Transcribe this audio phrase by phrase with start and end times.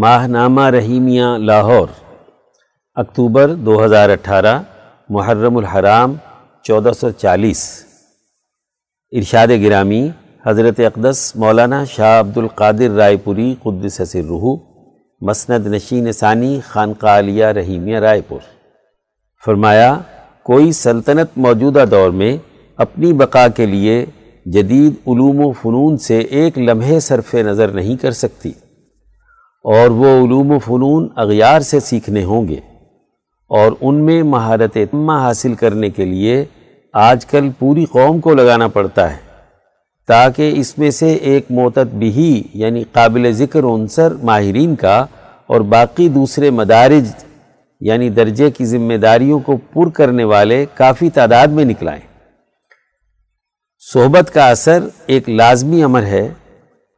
[0.00, 1.88] ماہ نامہ رحیمیہ لاہور،
[2.94, 4.62] اکتوبر دو ہزار اٹھارہ،
[5.08, 6.14] محرم الحرام،
[6.62, 7.84] چودہ سو چالیس۔
[9.12, 10.08] ارشاد گرامی،
[10.46, 14.56] حضرت اقدس مولانا شاہ عبد القادر رائے پوری، قدس روح،
[15.20, 18.40] مسند نشین ثانی، خانقاہ علیہ رحیمیہ رائے پور۔
[19.44, 19.98] فرمایا،
[20.42, 22.36] کوئی سلطنت موجودہ دور میں
[22.76, 24.06] اپنی بقا کے لیے
[24.46, 28.52] جدید علوم و فنون سے ایک لمحے صرف نظر نہیں کر سکتی۔
[29.64, 32.60] اور وہ علوم و فنون اغیار سے سیکھنے ہوں گے
[33.50, 36.44] اور ان میں مہارت تمہ حاصل کرنے کے لیے
[36.92, 39.18] آج کل پوری قوم کو لگانا پڑتا ہے
[40.08, 45.06] تاکہ اس میں سے ایک موتت بھی یعنی قابل ذکر عنصر ماہرین کا
[45.46, 47.08] اور باقی دوسرے مدارج
[47.80, 52.00] یعنی درجے کی ذمہ داریوں کو پر کرنے والے کافی تعداد میں نکلائیں۔
[53.92, 56.28] صحبت کا اثر ایک لازمی امر ہے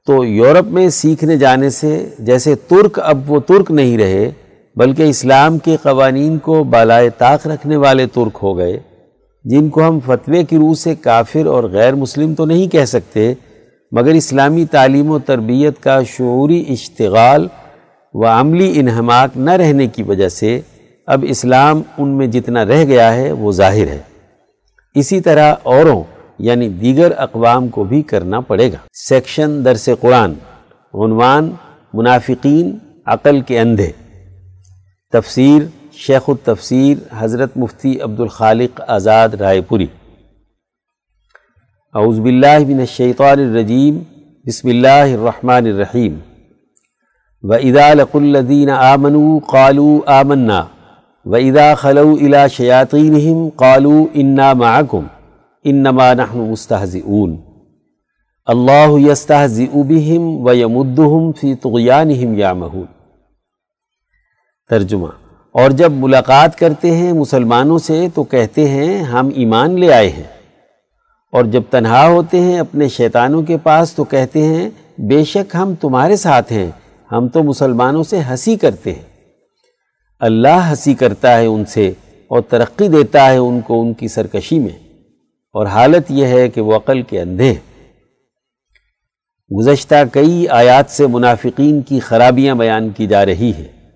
[0.07, 4.31] تو یورپ میں سیکھنے جانے سے جیسے ترک اب وہ ترک نہیں رہے،
[4.77, 8.79] بلکہ اسلام کے قوانین کو بالائے طاق رکھنے والے ترک ہو گئے،
[9.45, 13.35] جن کو ہم فتوے کی روح سے کافر اور غیر مسلم تو نہیں کہہ سکتے،
[13.93, 17.47] مگر اسلامی تعلیم و تربیت کا شعوری اشتغال
[18.15, 20.61] و عملی انہماک نہ رہنے کی وجہ سے
[21.07, 24.01] اب اسلام ان میں جتنا رہ گیا ہے وہ ظاہر ہے۔
[24.95, 26.03] اسی طرح اوروں
[26.39, 30.33] یعنی دیگر اقوام کو بھی کرنا پڑے گا۔ سیکشن درس قرآن،
[30.95, 31.51] عنوان
[31.95, 33.93] منافقین عقل کے اندھے۔
[35.13, 39.87] تفسیر شیخ التفسیر حضرت مفتی عبد الخالق آزاد رائے پوری۔
[41.95, 43.99] اعوذ باللہ من الشیطان الرجیم،
[44.47, 46.19] بسم اللہ الرحمن الرحیم۔
[47.43, 50.67] وَإِذَا لَقُوا الَّذِينَ آمَنُوا قَالُوا آمَنَّا۔
[51.25, 55.05] وَإِذَا خَلَوْا إِلَى شَيَاطِينِهِمْ قَالُوا إِنَّا مَعَكُمْ
[55.65, 57.37] انما نحن مستحزئون
[58.47, 62.85] اللہ یستحزئ بهم ویمدهم فی طغیانهم یعمہون
[64.71, 65.09] ترجمہ
[65.53, 70.29] اور جب ملاقات کرتے ہیں مسلمانوں سے تو کہتے ہیں ہم ایمان لے آئے ہیں.
[71.33, 75.75] اور جب تنہا ہوتے ہیں اپنے شیطانوں کے پاس تو کہتے ہیں بے شک ہم
[75.75, 76.71] تمہارے ساتھ ہیں،
[77.13, 79.03] ہم تو مسلمانوں سے ہنسی کرتے ہیں۔
[80.21, 81.93] اللہ ہنسی کرتا ہے ان سے
[82.29, 84.84] اور ترقی دیتا ہے ان کو ان کی سرکشی میں۔
[85.55, 87.55] اور حالت یہ ہے کہ وہ عقل کے اندھے
[89.59, 93.91] گزشتہ کئی آیات سے منافقین کی خرابیاں بیان کی جا رہی ہیں۔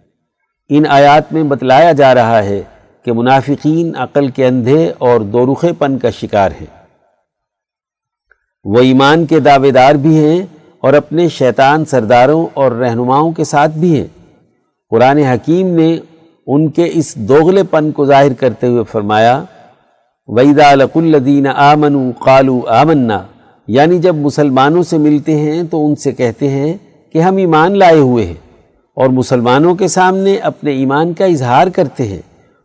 [0.68, 2.62] ان آیات میں بتلایا جا رہا ہے
[3.04, 6.86] کہ منافقین عقل کے اندھے اور دورخے پن کا شکار ہیں۔
[8.64, 10.46] وہ ایمان کے دعوے دار بھی ہیں
[10.80, 14.26] اور اپنے شیطان سرداروں اور رہنماؤں کے ساتھ بھی ہیں۔
[14.90, 15.98] قرآن حکیم نے
[16.46, 19.44] ان کے اس دوغلے پن کو ظاہر کرتے ہوئے فرمایا
[20.28, 23.22] ویدا لق الدین آمن قالو آمنا۔
[23.66, 26.74] یعنی جب مسلمانوں سے ملتے ہیں تو ان سے کہتے ہیں
[27.12, 28.34] کہ ہم ایمان لائے ہوئے ہیں
[28.96, 32.22] اور مسلمانوں کے سامنے اپنے ایمان کا اظہار کرتے ہیں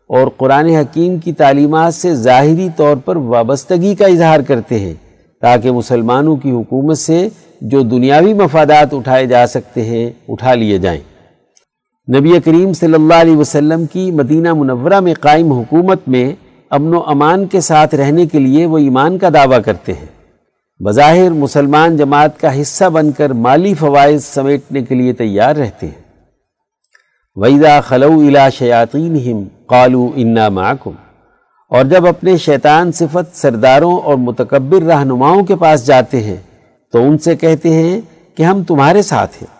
[0.07, 4.93] اور قرآن حکیم کی تعلیمات سے ظاہری طور پر وابستگی کا اظہار کرتے ہیں
[5.41, 7.29] تاکہ مسلمانوں کی حکومت سے
[7.61, 11.01] جو دنیاوی مفادات اٹھائے جا سکتے ہیں اٹھا لیے جائیں۔
[12.15, 16.31] نبی کریم صلی اللہ علیہ وسلم کی مدینہ منورہ میں قائم حکومت میں
[16.73, 20.05] امن و امان کے ساتھ رہنے کے لیے وہ ایمان کا دعویٰ کرتے ہیں۔
[20.79, 26.01] بظاہر مسلمان جماعت کا حصہ بن کر مالی فوائد سمیٹنے کے لیے تیار رہتے ہیں۔
[27.35, 30.91] ویدا خلو الا شیاطین قالو انا معکم
[31.69, 36.37] اور جب اپنے شیطان صفت سرداروں اور متکبر رہنماؤں کے پاس جاتے ہیں،
[36.91, 38.01] تو ان سے کہتے ہیں
[38.37, 39.55] کہ ہم تمہارے ساتھ ہیں۔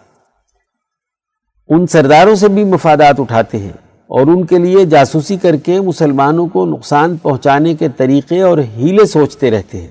[1.70, 6.48] ان سرداروں سے بھی مفادات اٹھاتے ہیں۔ اور ان کے لیے جاسوسی کر کے مسلمانوں
[6.48, 9.88] کو نقصان پہنچانے کے طریقے اور ہیلے سوچتے رہتے ہیں۔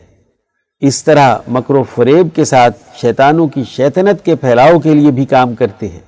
[0.80, 5.24] اس طرح مکر و فریب کے ساتھ شیطانوں کی شیطنت کے پھیلاؤ کے لیے بھی
[5.24, 6.00] کام کرتے ہیں۔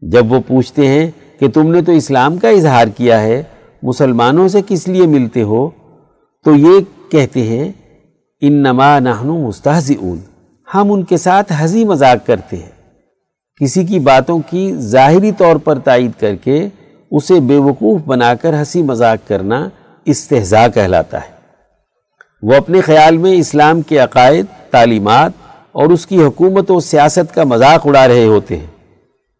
[0.00, 3.42] جب وہ پوچھتے ہیں کہ تم نے تو اسلام کا اظہار کیا ہے،
[3.82, 5.70] مسلمانوں سے کس لیے ملتے ہو؟
[6.44, 7.72] تو یہ کہتے ہیں
[8.40, 10.18] ان نما نہنو مستحزئون
[10.74, 12.70] ہم ان کے ساتھ ہنسی مذاق کرتے ہیں۔
[13.60, 16.68] کسی کی باتوں کی ظاہری طور پر تائید کر کے
[17.12, 19.68] اسے بے وقوف بنا کر ہنسی مذاق کرنا
[20.04, 21.32] استحضاء کہلاتا ہے۔
[22.42, 25.32] وہ اپنے خیال میں اسلام کے عقائد، تعلیمات
[25.72, 28.66] اور اس کی حکومت و سیاست کا مذاق اڑا رہے ہوتے ہیں۔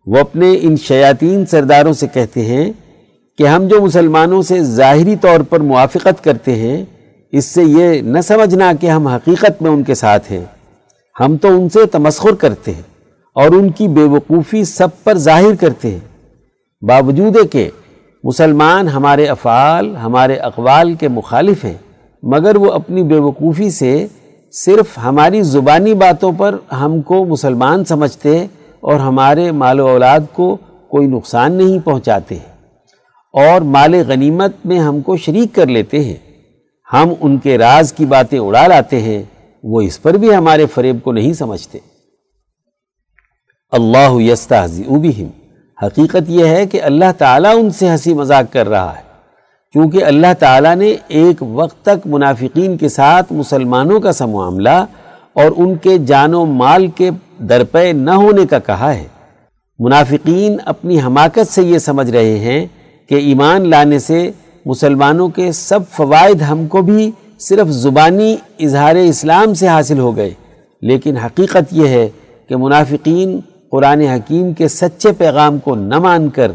[0.06, 2.72] وہ اپنے ان شیاطین سرداروں سے کہتے ہیں
[3.38, 6.84] کہ ہم جو مسلمانوں سے ظاہری طور پر موافقت کرتے ہیں،
[7.32, 10.44] اس سے یہ نہ سمجھنا کہ ہم حقیقت میں ان کے ساتھ ہیں۔
[11.20, 12.82] ہم تو ان سے تمسخر کرتے ہیں
[13.34, 16.11] اور ان کی بے وقوفی سب پر ظاہر کرتے ہیں۔
[16.82, 17.70] باوجود کہ
[18.24, 21.74] مسلمان ہمارے افعال، ہمارے اقوال کے مخالف ہیں،
[22.22, 24.06] مگر وہ اپنی بے وقوفی سے
[24.52, 28.46] صرف ہماری زبانی باتوں پر ہم کو مسلمان سمجھتے
[28.80, 30.56] اور ہمارے مال و اولاد کو
[30.88, 32.34] کوئی نقصان نہیں پہنچاتے
[33.32, 36.16] اور مال غنیمت میں ہم کو شریک کر لیتے ہیں۔
[36.92, 39.22] ہم ان کے راز کی باتیں اڑا لاتے ہیں،
[39.62, 41.78] وہ اس پر بھی ہمارے فریب کو نہیں سمجھتے۔
[43.72, 45.41] اللہ یستہزئ بہم۔
[45.82, 49.02] حقیقت یہ ہے کہ اللہ تعالیٰ ان سے ہنسی مذاق کر رہا ہے۔
[49.72, 54.84] کیونکہ اللہ تعالیٰ نے ایک وقت تک منافقین کے ساتھ مسلمانوں کا سا معاملہ
[55.32, 59.04] اور ان کے جان و مال کے درپے نہ ہونے کا کہا ہے۔
[59.78, 62.66] منافقین اپنی حماقت سے یہ سمجھ رہے ہیں
[63.08, 64.30] کہ ایمان لانے سے
[64.66, 70.30] مسلمانوں کے سب فوائد ہم کو بھی صرف زبانی اظہار اسلام سے حاصل ہو گئے۔
[70.82, 72.08] لیکن حقیقت یہ ہے
[72.48, 73.40] کہ منافقین
[73.72, 76.52] قرآن حکیم کے سچے پیغام کو نہ مان کر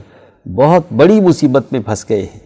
[0.55, 2.39] بہت بڑی مصیبت میں پھنس گئے ہیں۔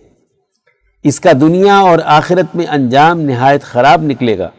[1.03, 4.49] اس کا دنیا اور آخرت میں انجام نہایت خراب نکلے گا۔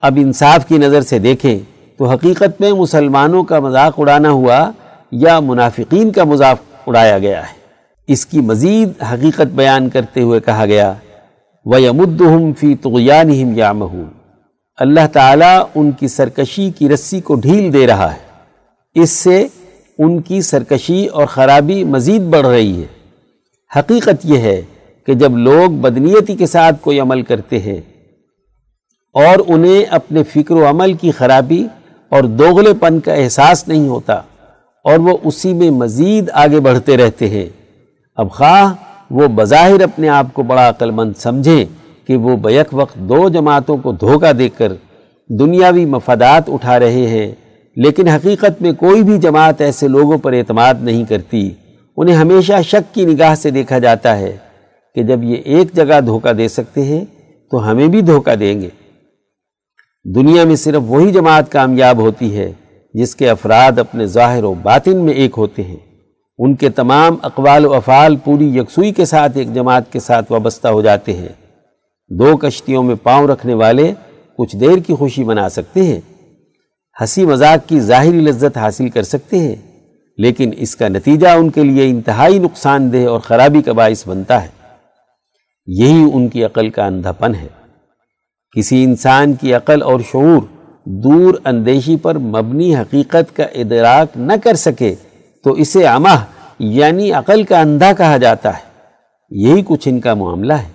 [0.00, 1.58] اب انصاف کی نظر سے دیکھیں
[1.98, 4.70] تو حقیقت میں مسلمانوں کا مذاق اڑانا ہوا
[5.12, 6.56] یا منافقین کا مذاق
[6.86, 7.54] اڑایا گیا ہے۔
[8.06, 10.94] اس کی مزید حقیقت بیان کرتے ہوئے کہا گیا،
[11.64, 14.10] وَيَمُدُّهُمْ فِي طُغْيَانِهِمْ يَعْمَهُونَ۔
[14.78, 18.29] اللہ تعالیٰ ان کی سرکشی کی رسی کو ڈھیل دے رہا ہے۔
[18.96, 19.46] اس سے
[19.98, 22.86] ان کی سرکشی اور خرابی مزید بڑھ رہی ہے۔
[23.70, 24.62] حقیقت یہ ہے
[25.04, 27.80] کہ جب لوگ بدنیتی کے ساتھ کوئی عمل کرتے ہیں
[29.14, 31.66] اور انہیں اپنے فکر و عمل کی خرابی
[32.12, 34.14] اور دوغلے پن کا احساس نہیں ہوتا
[34.84, 37.46] اور وہ اسی میں مزید آگے بڑھتے رہتے ہیں،
[38.16, 38.72] اب خواہ
[39.10, 41.64] وہ بظاہر اپنے آپ کو بڑا عقل مند سمجھیں
[42.06, 44.72] کہ وہ بیک وقت دو جماعتوں کو دھوکہ دے کر
[45.28, 47.30] دنیاوی مفادات اٹھا رہے ہیں۔
[47.76, 51.50] لیکن حقیقت میں کوئی بھی جماعت ایسے لوگوں پر اعتماد نہیں کرتی۔
[51.96, 54.36] انہیں ہمیشہ شک کی نگاہ سے دیکھا جاتا ہے
[54.94, 57.04] کہ جب یہ ایک جگہ دھوکہ دے سکتے ہیں
[57.50, 58.68] تو ہمیں بھی دھوکہ دیں گے۔
[60.14, 62.52] دنیا میں صرف وہی جماعت کامیاب ہوتی ہے
[62.94, 65.76] جس کے افراد اپنے ظاہر و باطن میں ایک ہوتے ہیں۔
[66.38, 70.68] ان کے تمام اقوال و افعال پوری یکسوئی کے ساتھ ایک جماعت کے ساتھ وابستہ
[70.68, 71.28] ہو جاتے ہیں۔
[72.08, 73.92] دو کشتیوں میں پاؤں رکھنے والے
[74.38, 76.00] کچھ دیر کی خوشی منا سکتے ہیں۔
[77.00, 79.56] ہنسی مذاق کی ظاہری لذت حاصل کر سکتے ہیں،
[80.18, 84.42] لیکن اس کا نتیجہ ان کے لیے انتہائی نقصان دہ اور خرابی کا باعث بنتا
[84.42, 84.48] ہے۔
[85.66, 87.46] یہی ان کی عقل کا اندھا پن ہے۔
[88.56, 90.40] کسی انسان کی عقل اور شعور
[90.84, 94.94] دور اندیشی پر مبنی حقیقت کا ادراک نہ کر سکے
[95.44, 96.24] تو اسے عمہ
[96.58, 98.70] یعنی عقل کا اندھا کہا جاتا ہے۔
[99.30, 100.68] یہی کچھ ان کا معاملہ ہے۔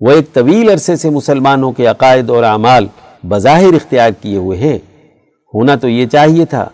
[0.00, 2.86] وہ ایک طویل عرصے سے مسلمانوں کے عقائد اور اعمال
[3.28, 4.78] بظاہر اختیار کیے ہوئے ہیں۔
[5.54, 6.68] ہونا تو یہ چاہیے تھا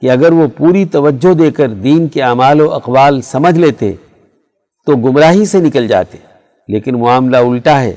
[0.00, 3.92] کہ اگر وہ پوری توجہ دے کر دین کے اعمال و اقوال سمجھ لیتے
[4.86, 6.18] تو گمراہی سے نکل جاتے۔
[6.68, 7.94] لیکن معاملہ الٹا ہے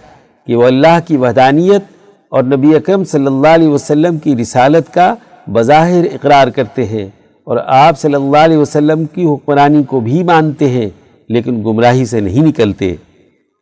[0.47, 1.83] کہ وہ اللہ کی وحدانیت
[2.29, 5.15] اور نبی اکرم صلی اللہ علیہ وسلم کی رسالت کا
[5.47, 7.05] بظاہر اقرار کرتے ہیں
[7.47, 10.89] اور آپ صلی اللہ علیہ وسلم کی حکمرانی کو بھی مانتے ہیں،
[11.29, 12.95] لیکن گمراہی سے نہیں نکلتے۔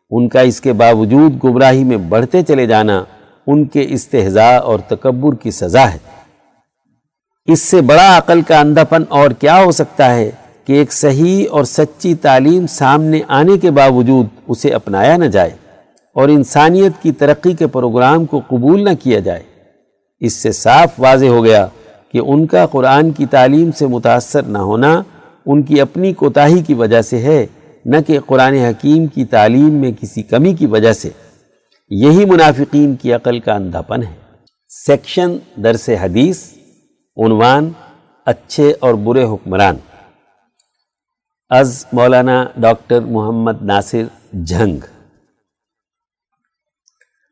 [0.09, 3.03] ان کا اس کے باوجود گمراہی میں بڑھتے چلے جانا
[3.47, 6.12] ان کے استحضاء اور تکبر کی سزا ہے۔
[7.45, 10.31] اس سے بڑا عقل کا اندھا پن اور کیا ہو سکتا ہے
[10.65, 15.49] کہ ایک صحیح اور سچی تعلیم سامنے آنے کے باوجود اسے اپنایا نہ جائے
[16.13, 19.43] اور انسانیت کی ترقی کے پروگرام کو قبول نہ کیا جائے۔
[20.19, 21.67] اس سے صاف واضح ہو گیا
[22.11, 25.01] کہ ان کا قرآن کی تعلیم سے متاثر نہ ہونا
[25.45, 27.45] ان کی اپنی کوتاہی کی وجہ سے ہے،
[27.85, 31.09] نہ کہ قرآن حکیم کی تعلیم میں کسی کمی کی وجہ سے۔
[31.89, 34.15] یہی منافقین کی عقل کا اندھا پن ہے۔
[34.69, 36.52] سیکشن درس حدیث
[37.17, 37.71] عنوان
[38.25, 39.75] اچھے اور برے حکمران۔
[41.49, 44.03] از مولانا ڈاکٹر محمد ناصر
[44.33, 44.77] جھنگ۔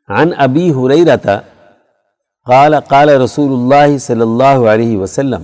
[0.07, 1.39] عن ابی حریرتا
[2.45, 5.43] قال قال رسول اللہ صلی اللہ علیہ وسلم،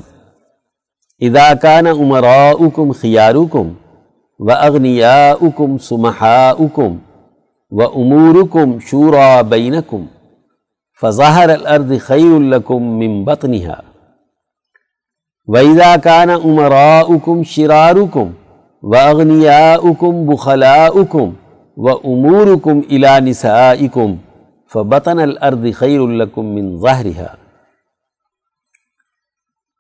[1.20, 3.74] اذا كان امراؤكم خياركم
[4.39, 6.98] واغنياؤكم سمحاؤكم
[7.72, 10.06] واموركم شورى بينكم
[11.01, 13.87] فظهر الارض خير لكم من بطنها
[15.48, 18.32] واذا كان امراؤكم شراركم
[18.84, 21.34] واغنياؤكم بخلاؤكم
[21.77, 24.16] واموركم الى نسائكم
[24.72, 26.68] فبطن الارض خیر الکم من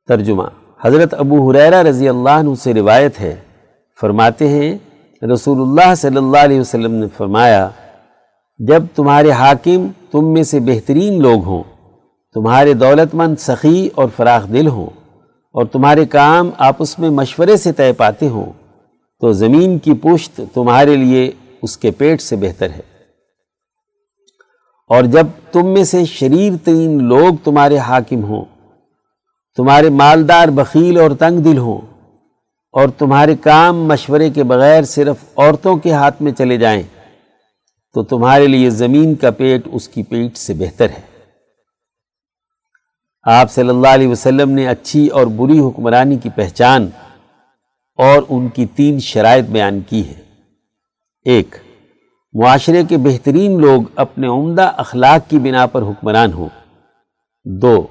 [0.07, 0.43] ترجمہ
[0.85, 3.35] حضرت ابو حریرہ رضی اللہ عنہ سے روایت ہے۔
[4.01, 4.77] فرماتے ہیں،
[5.33, 7.69] رسول اللہ صلی اللہ علیہ وسلم نے فرمایا،
[8.59, 11.63] جب تمہارے حاکم تم میں سے بہترین لوگ ہوں،
[12.33, 15.06] تمہارے دولت مند سخی اور فراخ دل ہوں
[15.57, 18.51] اور تمہارے کام آپس میں مشورے سے طے پاتے ہوں
[19.21, 22.81] تو زمین کی پشت تمہارے لیے اس کے پیٹ سے بہتر ہے۔
[24.89, 28.45] اور جب تم میں سے شریر ترین لوگ تمہارے حاکم ہوں،
[29.57, 31.81] تمہارے مالدار بخیل اور تنگ دل ہوں،
[32.73, 36.83] اور تمہارے کام مشورے کے بغیر صرف عورتوں کے ہاتھ میں چلے جائیں،
[37.93, 41.06] تو تمہارے لیے زمین کا پیٹ اس کی پیٹ سے بہتر ہے۔
[43.29, 46.89] آپ صلی اللہ علیہ وسلم نے اچھی اور بری حکمرانی کی پہچان
[47.97, 50.21] اور ان کی تین شرائط بیان کی ہے
[51.25, 51.55] ایک،
[52.33, 56.49] معاشرے کے بہترین لوگ اپنے عمدہ اخلاق کی بنا پر حکمران ہوں۔
[57.45, 57.87] دو،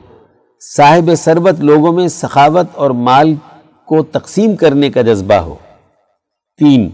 [0.76, 3.34] صاحب سربت لوگوں میں سخاوت اور مال
[3.84, 5.54] کو تقسیم کرنے کا جذبہ ہو۔
[6.58, 6.90] تین،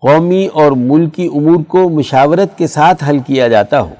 [0.00, 3.94] قومی اور ملکی امور کو مشاورت کے ساتھ حل کیا جاتا ہو۔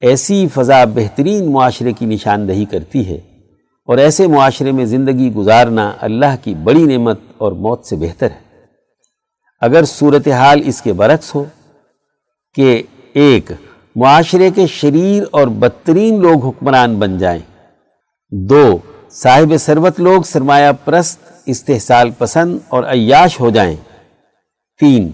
[0.00, 3.18] ایسی فضا بہترین معاشرے کی نشاندہی کرتی ہے
[3.88, 8.38] اور ایسے معاشرے میں زندگی گزارنا اللہ کی بڑی نعمت اور موت سے بہتر ہے۔
[9.60, 11.44] اگر صورتحال اس کے برعکس ہو
[12.54, 13.52] کہ ایک
[13.96, 17.40] معاشرے کے شریر اور بدترین لوگ حکمران بن جائیں،
[18.32, 18.78] دو
[19.10, 23.76] صاحب ثروت لوگ سرمایہ پرست، استحصال پسند اور عیاش ہو جائیں،
[24.80, 25.10] تین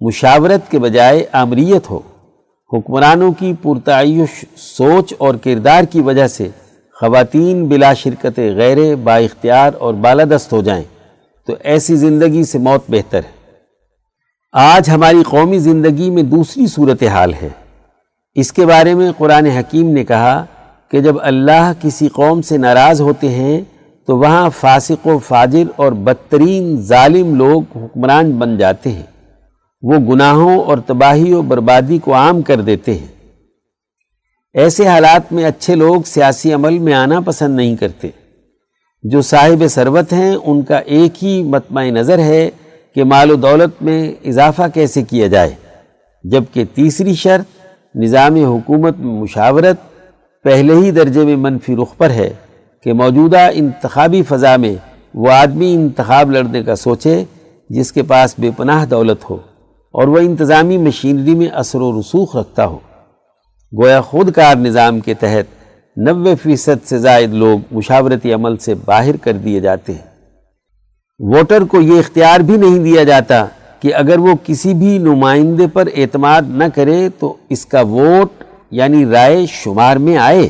[0.00, 2.00] مشاورت کے بجائے آمریت ہو۔
[2.72, 6.48] حکمرانوں کی پرتعیش، سوچ اور کردار کی وجہ سے
[7.00, 10.84] خواتین بلا شرکت غیر با اختیار اور بالادست ہو جائیں۔
[11.46, 13.38] تو ایسی زندگی سے موت بہتر ہے۔
[14.52, 17.48] آج ہماری قومی زندگی میں دوسری صورتحال ہے۔
[18.34, 20.44] اس کے بارے میں قرآن حکیم نے کہا
[20.90, 23.60] کہ جب اللہ کسی قوم سے ناراض ہوتے ہیں،
[24.06, 29.17] تو وہاں فاسق و فاجر اور بدترین ظالم لوگ حکمران بن جاتے ہیں۔
[29.82, 33.06] وہ گناہوں اور تباہی و بربادی کو عام کر دیتے ہیں۔
[34.54, 38.08] ایسے حالات میں اچھے لوگ سیاسی عمل میں آنا پسند نہیں کرتے۔
[39.02, 42.50] جو صاحب ثروت ہیں، ان کا ایک ہی متمع نظر ہے
[42.94, 45.50] کہ مال و دولت میں اضافہ کیسے کیا جائے۔
[46.24, 49.76] جبکہ تیسری شرط، نظام حکومت میں مشاورت
[50.42, 52.30] پہلے ہی درجے میں منفی رخ پر ہے
[52.82, 54.74] کہ موجودہ انتخابی فضا میں
[55.14, 57.24] وہ آدمی انتخاب لڑنے کا سوچے
[57.70, 59.36] جس کے پاس بے پناہ دولت ہو۔
[59.92, 62.78] اور وہ انتظامی مشینری میں اثر و رسوخ رکھتا ہو۔
[63.82, 65.58] گویا خود کار نظام کے تحت
[65.96, 70.08] نوے فیصد سے زائد لوگ مشاورتی عمل سے باہر کر دیے جاتے ہیں۔
[71.18, 73.44] ووٹر کو یہ اختیار بھی نہیں دیا جاتا
[73.80, 79.06] کہ اگر وہ کسی بھی نمائندے پر اعتماد نہ کرے تو اس کا ووٹ یعنی
[79.06, 80.48] رائے شمار میں آئے۔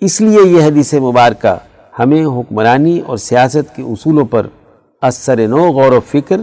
[0.00, 1.56] اس لیے یہ حدیث مبارکہ
[1.98, 4.46] ہمیں حکمرانی اور سیاست کے اصولوں پر
[5.02, 6.36] اثر نو غور و فکر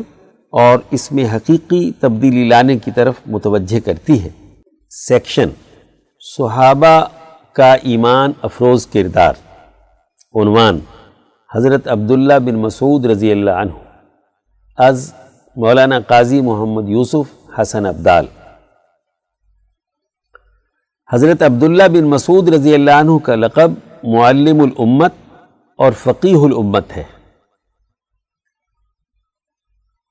[0.61, 4.29] اور اس میں حقیقی تبدیلی لانے کی طرف متوجہ کرتی ہے۔
[4.89, 5.49] سیکشن
[6.37, 7.05] صحابہ
[7.53, 9.33] کا ایمان افروز کردار۔
[10.41, 10.79] عنوان
[11.55, 13.71] حضرت عبداللہ بن مسعود رضی اللہ عنہ۔
[14.77, 15.13] از
[15.55, 18.25] مولانا قاضی محمد یوسف حسن عبدال
[21.13, 23.71] حضرت عبداللہ بن مسعود رضی اللہ عنہ کا لقب
[24.03, 25.13] معلم الامت
[25.79, 27.14] اور فقیح الامت ہے۔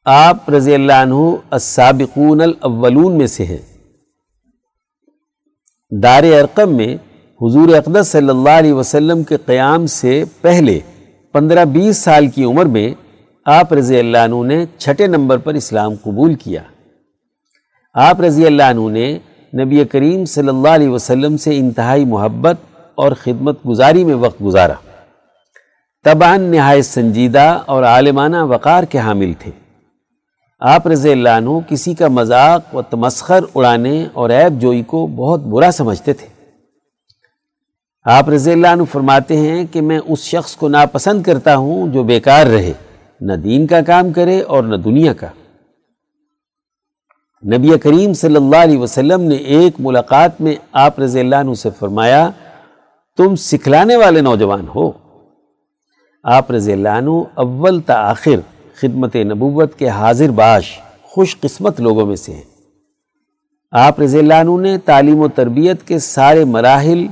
[0.07, 1.15] آپ رضی اللہ عنہ
[1.51, 3.59] السابقون الاولون میں سے ہیں۔
[5.91, 6.97] دار ارقم میں
[7.41, 10.81] حضور اقدس صلی اللہ علیہ وسلم کے قیام سے پہلے
[11.33, 12.95] پندرہ بیس سال کی عمر میں
[13.45, 16.63] آپ رضی اللہ عنہ نے چھٹے نمبر پر اسلام قبول کیا۔
[17.95, 19.19] آپ رضی اللہ عنہ نے
[19.65, 22.57] نبی کریم صلی اللہ علیہ وسلم سے انتہائی محبت
[22.95, 24.75] اور خدمت گزاری میں وقت گزارا۔
[26.05, 29.51] طبعا نہایت سنجیدہ اور عالمانہ وقار کے حامل تھے۔
[30.67, 35.41] آپ رضی اللہ عنہ کسی کا مذاق و تمسخر اڑانے اور عیب جوئی کو بہت
[35.41, 36.27] برا سمجھتے تھے۔
[38.05, 42.03] آپ رضی اللہ عنہ فرماتے ہیں کہ میں اس شخص کو ناپسند کرتا ہوں جو
[42.03, 42.73] بیکار رہے،
[43.21, 45.29] نہ دین کا کام کرے اور نہ دنیا کا۔
[47.57, 51.71] نبی کریم صلی اللہ علیہ وسلم نے ایک ملاقات میں آپ رضی اللہ عنہ سے
[51.79, 52.31] فرمایا،
[53.17, 54.91] تم سکھلانے والے نوجوان ہو۔
[56.23, 58.54] آپ رضی اللہ عنہ اول تا آخر
[58.85, 62.43] خدمت نبوت کے حاضر باش، خوش قسمت لوگوں میں سے ہیں۔
[63.71, 67.07] آپ رضی اللہ عنہ نے تعلیم و تربیت کے سارے مراحل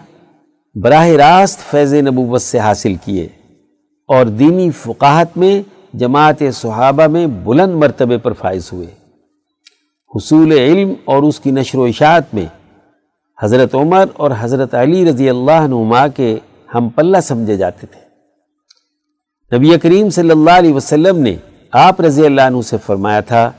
[0.75, 3.29] براہ راست فیض نبوت سے حاصل کیے
[4.07, 5.62] اور دینی فقاہت میں،
[5.95, 8.87] جماعت صحابہ میں بلند مرتبے پر فائز ہوئے۔
[10.17, 12.47] حصول علم اور اس کی نشر و اشاعت میں
[13.43, 16.38] حضرت عمر اور حضرت علی رضی اللہ عنہما کے
[16.75, 18.02] ہم پلہ سمجھے جاتے تھے۔
[19.57, 21.37] نبی کریم صلی اللہ علیہ وسلم نے
[21.73, 23.50] آپ رضی اللہ عنہ سے فرمایا تھا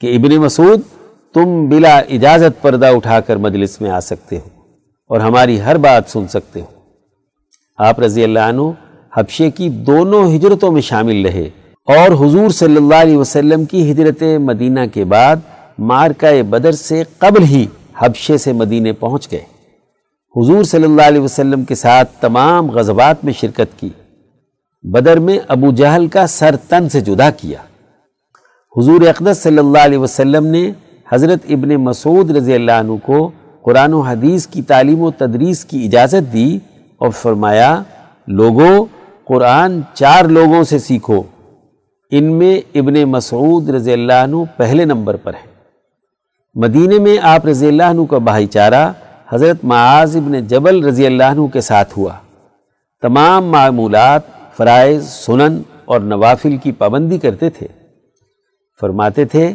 [0.00, 0.80] کہ ابن مسعود،
[1.34, 4.48] تم بلا اجازت پردہ اٹھا کر مجلس میں آ سکتے ہو
[5.06, 6.66] اور ہماری ہر بات سن سکتے ہو۔
[7.78, 8.62] آپ رضی اللہ عنہ
[9.16, 11.48] حبشے کی دونوں ہجرتوں میں شامل رہے
[11.88, 15.36] اور حضور صلی اللہ علیہ وسلم کی ہجرت مدینہ کے بعد
[15.78, 17.66] مارکہ بدر سے قبل ہی
[17.98, 19.44] حبشے سے مدینے پہنچ گئے۔
[20.36, 23.88] حضور صلی اللہ علیہ وسلم کے ساتھ تمام غزبات میں شرکت کی۔
[24.92, 27.58] بدر میں ابو جہل کا سر تن سے جدا کیا۔
[28.76, 30.72] حضور اقدس صلی اللہ علیہ وسلم نے
[31.12, 33.30] حضرت ابن مسعود رضی اللہ عنہ کو
[33.62, 36.58] قرآن و حدیث کی تعلیم و تدریس کی اجازت دی
[36.98, 37.82] اور فرمایا،
[38.26, 38.84] لوگوں،
[39.24, 41.22] قرآن چار لوگوں سے سیکھو۔
[42.10, 45.46] ان میں ابن مسعود رضی اللہ عنہ پہلے نمبر پر ہے
[46.54, 48.92] مدینہ میں آپ رضی اللہ عنہ کا بھائی چارہ
[49.28, 52.12] حضرت معاذ ابن جبل رضی اللہ عنہ کے ساتھ ہوا۔
[53.02, 57.66] تمام معمولات فرائض، سنن اور نوافل کی پابندی کرتے تھے۔
[58.80, 59.54] فرماتے تھے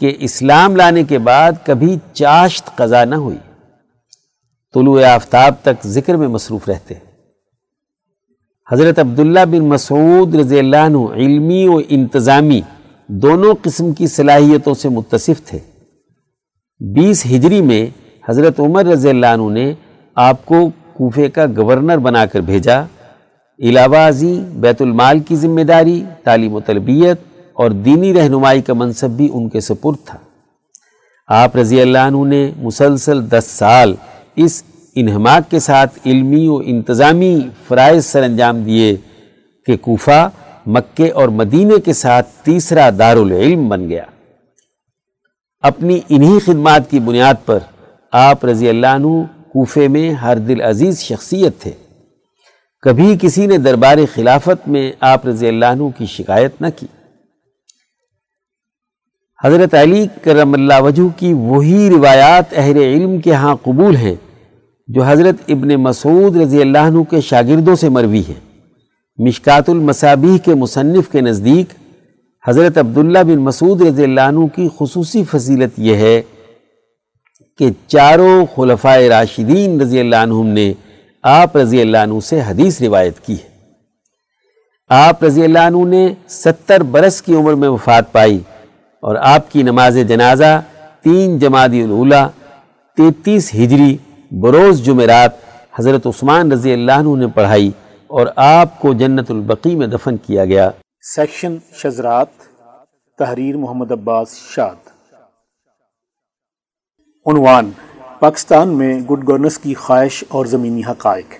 [0.00, 3.36] کہ اسلام لانے کے بعد کبھی چاشت قضا نہ ہوئی۔
[4.74, 6.94] طلوع آفتاب تک ذکر میں مصروف رہتے۔
[8.72, 12.60] حضرت عبداللہ بن مسعود رضی اللہ عنہ علمی و انتظامی
[13.06, 15.58] دونوں قسم کی صلاحیتوں سے متصف تھے۔
[16.80, 17.86] بیس ہجری میں
[18.28, 19.74] حضرت عمر رضی اللہ عنہ نے
[20.14, 22.82] آپ کو کوفے کا گورنر بنا کر بھیجا۔
[23.58, 27.20] علاوہ ازی بیت المال کی ذمہ داری، تعلیم و تربیت
[27.52, 30.18] اور دینی رہنمائی کا منصب بھی ان کے سپرد تھا۔
[31.26, 33.94] آپ رضی اللہ عنہ نے مسلسل دس سال
[34.36, 34.62] اس
[34.94, 38.96] انہماک کے ساتھ علمی و انتظامی فرائض سر انجام دیے
[39.66, 40.28] کہ کوفہ
[40.66, 44.04] مکے اور مدینہ کے ساتھ تیسرا دارالعلم بن گیا۔
[45.62, 47.58] اپنی انہی خدمات کی بنیاد پر
[48.12, 51.72] آپ رضی اللہ عنہ کوفے میں ہر دل عزیز شخصیت تھے۔
[52.84, 56.86] کبھی کسی نے دربار خلافت میں آپ رضی اللہ عنہ کی شکایت نہ کی۔
[59.44, 64.14] حضرت علی کرم اللہ وجہ کی وہی روایات اہل علم کے ہاں قبول ہیں
[64.88, 68.34] جو حضرت ابن مسعود رضی اللہ عنہ کے شاگردوں سے مروی ہے
[69.18, 71.68] مشکات المصابیح کے مصنف کے نزدیک
[72.48, 76.22] حضرت عبداللہ بن مسعود رضی اللہ عنہ کی خصوصی فضیلت یہ ہے
[77.58, 80.72] کہ چاروں خلفۂ راشدین رضی اللہ عنہ نے
[81.24, 83.48] آپ رضی اللہ عنہ سے حدیث روایت کی ہے۔
[84.88, 88.38] آپ رضی اللہ عنہ نے ستر برس کی عمر میں وفات پائی
[89.02, 90.60] اور آپ کی نماز جنازہ
[91.02, 92.28] تین جمادی الاولا
[92.96, 93.96] تینتیس ہجری،
[94.30, 95.32] بروز جمعرات
[95.78, 97.70] حضرت عثمان رضی اللہ عنہ نے پڑھائی
[98.06, 100.70] اور آپ کو جنت البقی میں دفن کیا گیا۔
[101.14, 102.28] سیکشن شزرات
[103.18, 104.88] تحریر محمد عباس شاد۔
[107.26, 107.70] عنوان
[108.24, 111.34] پاکستان میں گڈ گورننس کی خواہش اور زمینی حقائق۔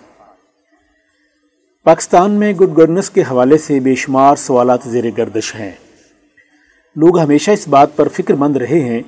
[1.85, 5.73] پاکستان میں گڈ گورننس کے حوالے سے بے شمار سوالات زیر گردش ہیں۔
[6.97, 9.03] لوگ ہمیشہ اس بات پر فکر مند رہے ہیں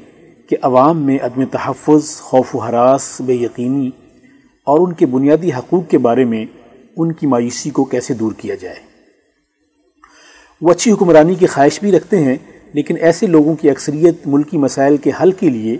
[0.48, 3.90] کہ عوام میں عدم تحفظ، خوف و حراس بے یقینی
[4.64, 6.46] اور ان کے بنیادی حقوق کے بارے میں
[6.96, 8.76] ان کی مایوسی کو کیسے دور کیا جائے۔
[10.60, 12.36] وہ اچھی حکمرانی کی خواہش بھی رکھتے ہیں،
[12.72, 15.76] لیکن ایسے لوگوں کی اکثریت ملکی مسائل کے حل کے لیے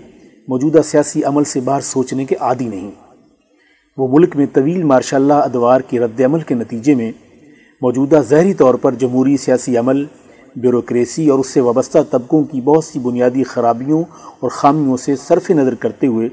[0.47, 2.91] موجودہ سیاسی عمل سے باہر سوچنے کے عادی نہیں۔
[3.97, 7.11] وہ ملک میں طویل مارشاء اللہ ادوار کے رد عمل کے نتیجے میں
[7.81, 10.05] موجودہ ظاہری طور پر جمہوری سیاسی عمل،
[10.55, 14.03] بیوروکریسی اور اس سے وابستہ طبقوں کی بہت سی بنیادی خرابیوں
[14.39, 16.29] اور خامیوں سے صرف نظر کرتے ہوئے،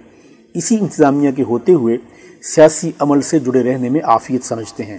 [0.54, 1.96] اسی انتظامیہ کے ہوتے ہوئے
[2.42, 4.98] سیاسی عمل سے جڑے رہنے میں عافیت سمجھتے ہیں۔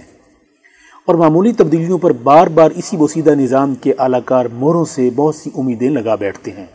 [1.06, 5.34] اور معمولی تبدیلیوں پر بار بار اسی بوسیدہ نظام کے اعلی کار موروں سے بہت
[5.34, 6.66] سی امیدیں لگا بیٹھتے ہیں۔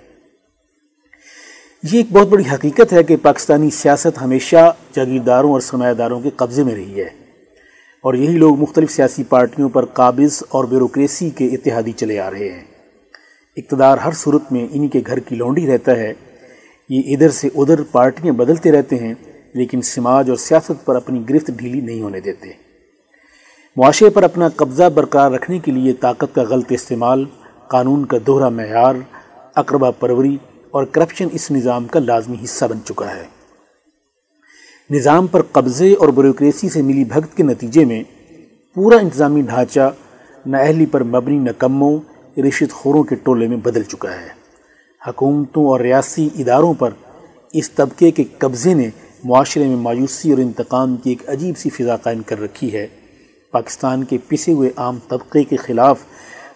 [1.83, 6.29] یہ ایک بہت بڑی حقیقت ہے کہ پاکستانی سیاست ہمیشہ جاگیرداروں اور سرمایہ داروں کے
[6.35, 7.09] قبضے میں رہی ہے
[8.01, 12.49] اور یہی لوگ مختلف سیاسی پارٹیوں پر قابض اور بیوروکریسی کے اتحادی چلے آ رہے
[12.49, 12.63] ہیں۔
[13.57, 16.13] اقتدار ہر صورت میں انہی کے گھر کی لونڈی رہتا ہے۔
[16.89, 19.13] یہ ادھر سے ادھر پارٹیاں بدلتے رہتے ہیں،
[19.53, 22.51] لیکن سماج اور سیاست پر اپنی گرفت ڈھیلی نہیں ہونے دیتے۔
[23.75, 27.25] معاشرے پر اپنا قبضہ برقرار رکھنے کے لیے طاقت کا غلط استعمال،
[27.67, 28.95] قانون کا دوہرا معیار
[29.55, 30.37] اقربہ پروری
[30.71, 33.25] اور کرپشن اس نظام کا لازمی حصہ بن چکا ہے۔
[34.89, 38.03] نظام پر قبضے اور بیوروکریسی سے ملی بھگت کے نتیجے میں
[38.75, 39.93] پورا انتظامی ڈھانچہ
[40.45, 41.99] نااہلی پر مبنی نکموں
[42.39, 44.27] رشت خوروں کے ٹولے میں بدل چکا ہے۔
[45.07, 46.89] حکومتوں اور ریاسی اداروں پر
[47.53, 48.89] اس طبقے کے قبضے نے
[49.23, 52.87] معاشرے میں مایوسی اور انتقام کی ایک عجیب سی فضا قائم کر رکھی ہے۔
[53.51, 55.99] پاکستان کے پسے ہوئے عام طبقے کے خلاف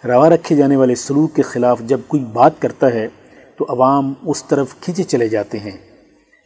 [0.04, 3.08] روا رکھے جانے والے سلوک کے خلاف جب کوئی بات کرتا ہے
[3.56, 5.76] تو عوام اس طرف کھنچے چلے جاتے ہیں۔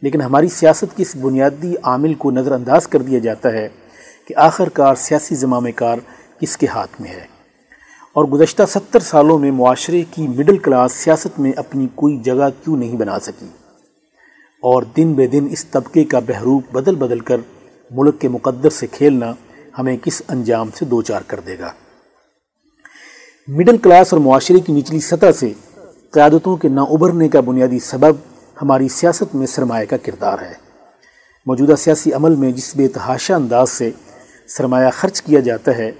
[0.01, 3.69] لیکن ہماری سیاست کی اس بنیادی عامل کو نظر انداز کر دیا جاتا ہے
[4.27, 5.97] کہ آخر کار سیاسی زمام کار
[6.39, 7.25] کس کے ہاتھ میں ہے۔
[8.13, 12.77] اور گزشتہ ستر سالوں میں معاشرے کی مڈل کلاس سیاست میں اپنی کوئی جگہ کیوں
[12.77, 13.45] نہیں بنا سکی۔
[14.61, 17.37] اور دن بے دن اس طبقے کا بحروب بدل بدل کر
[17.91, 19.33] ملک کے مقدر سے کھیلنا
[19.79, 21.71] ہمیں کس انجام سے دو چار کر دے گا۔
[23.47, 25.53] مڈل کلاس اور معاشرے کی نچلی سطح سے
[26.11, 28.15] قیادتوں کے نہ ابھرنے کا بنیادی سبب
[28.61, 30.53] ہماری سیاست میں سرمایہ کا کردار ہے۔
[31.45, 33.91] موجودہ سیاسی عمل میں جس بے تحاشا انداز سے
[34.47, 35.91] سرمایہ خرچ کیا جاتا ہے،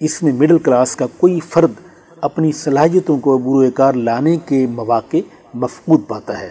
[0.00, 1.72] اس میں مڈل کلاس کا کوئی فرد
[2.20, 5.16] اپنی صلاحیتوں کو بروئے کار لانے کے مواقع
[5.54, 6.50] مفقود پاتا ہے۔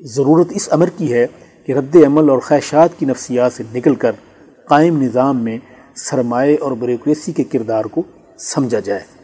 [0.00, 1.26] ضرورت اس امر کی ہے
[1.66, 4.12] کہ رد عمل اور خواہشات کی نفسیات سے نکل کر
[4.68, 5.58] قائم نظام میں
[5.94, 8.02] سرمایہ اور بیوروکریسی کے کردار کو
[8.38, 9.19] سمجھا جائے۔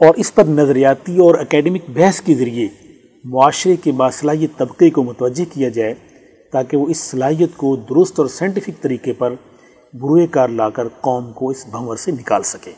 [0.00, 2.68] اور اس پر نظریاتی اور اکیڈمک بحث کے ذریعے
[3.24, 5.94] معاشرے کے باصلاحیت طبقے کو متوجہ کیا جائے
[6.52, 9.34] تاکہ وہ اس صلاحیت کو درست اور سائنٹیفک طریقے پر
[9.92, 12.70] بروئے کار لا کر قوم کو اس بھنور سے نکال سکے۔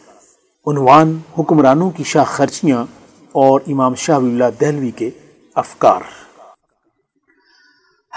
[0.67, 2.85] عنوان حکمرانوں کی شاہ خرچیاں
[3.33, 5.11] اور امام شاہ اللہ دہلوی کے
[5.55, 6.01] افکار۔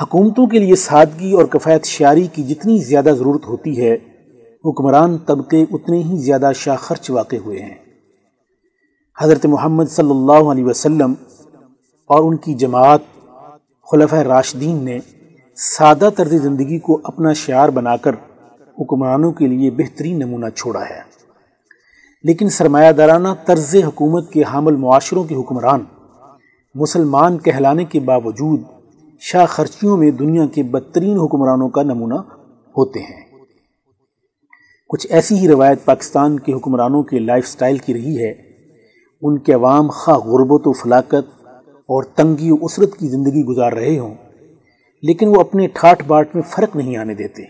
[0.01, 3.97] حکومتوں کے لیے سادگی اور کفایت شعری کی جتنی زیادہ ضرورت ہوتی ہے،
[4.65, 7.88] حکمران طبقے اتنے ہی زیادہ شاہ خرچ واقع ہوئے ہیں۔
[9.21, 11.13] حضرت محمد صلی اللہ علیہ وسلم
[12.05, 12.99] اور ان کی جماعت
[13.91, 14.99] خلفۂ راشدین نے
[15.55, 18.11] سادہ طرز زندگی کو اپنا شعار بنا کر
[18.79, 21.01] حکمرانوں کے لیے بہترین نمونہ چھوڑا ہے۔
[22.23, 25.83] لیکن سرمایہ دارانہ طرز حکومت کے حامل معاشروں کے حکمران
[26.75, 28.61] مسلمان کہلانے کے باوجود
[29.19, 32.19] شاہ خرچیوں میں دنیا کے بدترین حکمرانوں کا نمونہ
[32.77, 33.25] ہوتے ہیں۔
[34.89, 38.48] کچھ ایسی ہی روایت پاکستان کے حکمرانوں کے لائف سٹائل کی رہی ہے۔
[39.21, 43.99] ان کے عوام خواہ غربت و فلاقت اور تنگی و اسرت کی زندگی گزار رہے
[43.99, 44.13] ہوں،
[45.03, 47.43] لیکن وہ اپنے ٹھاٹ باٹ میں فرق نہیں آنے دیتے۔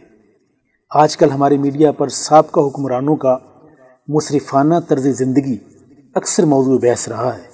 [0.89, 3.37] آج کل ہمارے میڈیا پر سابقہ حکمرانوں کا
[4.07, 5.57] مصرفانہ طرز زندگی
[6.15, 7.49] اکثر موضوع بحث رہا ہے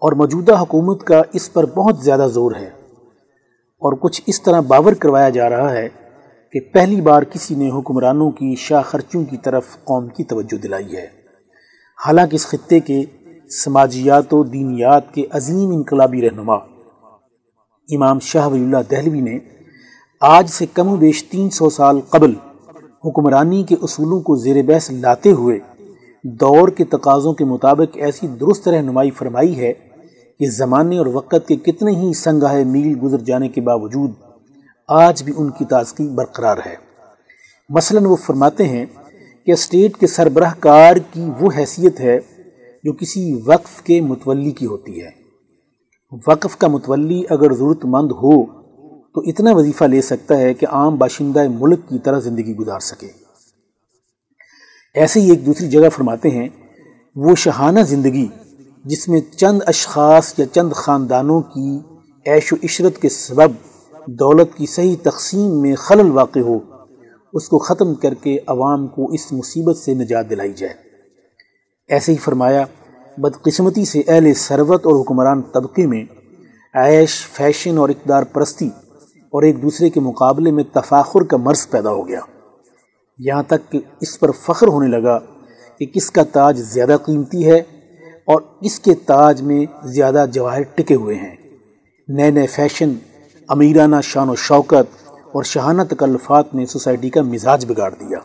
[0.00, 2.70] اور موجودہ حکومت کا اس پر بہت زیادہ زور ہے۔
[3.84, 5.88] اور کچھ اس طرح باور کروایا جا رہا ہے
[6.52, 10.96] کہ پہلی بار کسی نے حکمرانوں کی شاہ خرچوں کی طرف قوم کی توجہ دلائی
[10.96, 11.23] ہے۔
[11.98, 13.04] حالانکہ اس خطے کے
[13.50, 16.54] سماجیات و دینیات کے عظیم انقلابی رہنما
[17.88, 19.38] امام شاہ ولی اللہ دہلوی نے
[20.20, 22.34] آج سے کم و بیش تین سو سال قبل
[23.04, 25.58] حکمرانی کے اصولوں کو زیر بحث لاتے ہوئے
[26.24, 29.72] دور کے تقاضوں کے مطابق ایسی درست رہنمائی فرمائی ہے
[30.38, 34.10] کہ زمانے اور وقت کے کتنے ہی سنگاہ میل گزر جانے کے باوجود
[34.88, 36.74] آج بھی ان کی تازگی برقرار ہے۔
[37.68, 38.86] مثلا وہ فرماتے ہیں
[39.46, 42.20] کہ اسٹیٹ کے سربراہ کار کی وہ حیثیت ہے
[42.84, 45.10] جو کسی وقف کے متولی کی ہوتی ہے۔
[46.28, 48.44] وقف کا متولی اگر ضرورت مند ہو
[49.14, 53.08] تو اتنا وظیفہ لے سکتا ہے کہ عام باشندہ ملک کی طرح زندگی گزار سکے۔
[54.94, 56.48] ایسے ہی ایک دوسری جگہ فرماتے ہیں،
[57.16, 58.28] وہ شہانہ زندگی
[58.84, 61.78] جس میں چند اشخاص یا چند خاندانوں کی
[62.26, 63.50] عیش و عشرت کے سبب
[64.06, 66.58] دولت کی صحیح تقسیم میں خلل واقع ہو
[67.34, 70.74] اس کو ختم کر کے عوام کو اس مصیبت سے نجات دلائی جائے۔
[71.88, 72.64] ایسے ہی فرمایا،
[73.18, 76.04] بدقسمتی سے اہل ثروت اور حکمران طبقے میں
[76.74, 78.70] عیش، فیشن اور اقدار پرستی
[79.20, 82.20] اور ایک دوسرے کے مقابلے میں تفاخر کا مرض پیدا ہو گیا۔
[83.18, 85.18] یہاں تک کہ اس پر فخر ہونے لگا
[85.78, 87.58] کہ کس کا تاج زیادہ قیمتی ہے
[88.24, 91.36] اور اس کے تاج میں زیادہ جواہر ٹکے ہوئے ہیں۔
[92.08, 92.92] نئے نئے فیشن،
[93.48, 95.03] امیرانہ شان و شوکت
[95.34, 98.18] اور شہانہ تکلفات نے سوسائٹی کا مزاج بگاڑ دیا،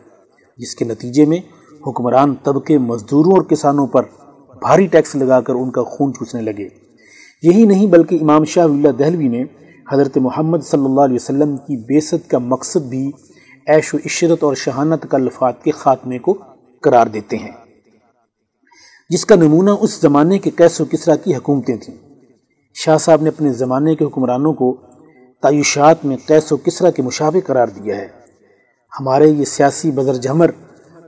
[0.57, 1.37] جس کے نتیجے میں
[1.87, 4.03] حکمران طبقے مزدوروں اور کسانوں پر
[4.59, 6.67] بھاری ٹیکس لگا کر ان کا خون چوسنے لگے۔
[7.43, 9.43] یہی نہیں بلکہ امام شاہ اللہ دہلوی نے
[9.91, 13.11] حضرت محمد صلی اللہ علیہ وسلم کی بیست کا مقصد بھی
[13.67, 16.37] عیش و عشرت اور شہانہ تکلفات کے خاتمے کو
[16.81, 17.51] قرار دیتے ہیں۔
[19.09, 21.95] جس کا نمونہ اس زمانے کے کیس و کسرا کی حکومتیں تھیں۔
[22.73, 24.77] شاہ صاحب نے اپنے زمانے کے حکمرانوں کو
[25.41, 28.07] تعیشات میں قیس و کسرا کے مشابہ قرار دیا ہے۔
[28.99, 30.51] ہمارے یہ سیاسی بذر جھمر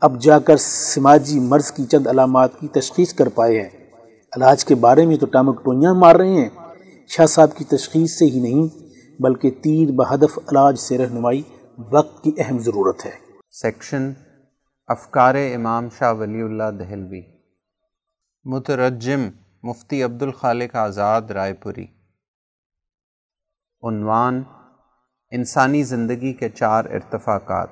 [0.02, 3.70] اب جا کر سماجی مرض کی چند علامات کی تشخیص کر پائے ہیں۔
[4.38, 6.50] علاج کے بارے میں تو ٹامک ٹوئیاں مار رہے ہیں۔
[7.08, 8.68] شاہ صاحب کی تشخیص سے ہی نہیں،
[9.22, 11.42] بلکہ تیر بہدف علاج سے رہنمائی
[11.92, 13.12] وقت کی اہم ضرورت ہے۔
[13.52, 14.12] سیکشن
[14.88, 17.22] افکار امام شاہ ولی اللہ دہلوی۔
[18.46, 19.30] مترجم
[19.64, 22.01] مفتی عبد الخالق آزاد، رائے پوری۔
[23.84, 24.44] عنوان
[25.32, 27.68] انسانی زندگی کے چار ارتفاقات۔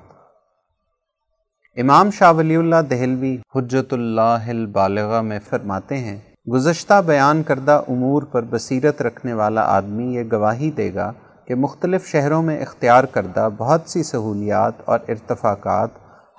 [1.76, 6.18] امام شاہ ولی اللہ دہلوی حجت اللہ البالغہ میں فرماتے ہیں،
[6.52, 11.12] گزشتہ بیان کردہ امور پر بصیرت رکھنے والا آدمی یہ گواہی دے گا
[11.46, 15.90] کہ مختلف شہروں میں اختیار کردہ بہت سی سہولیات اور ارتفاقات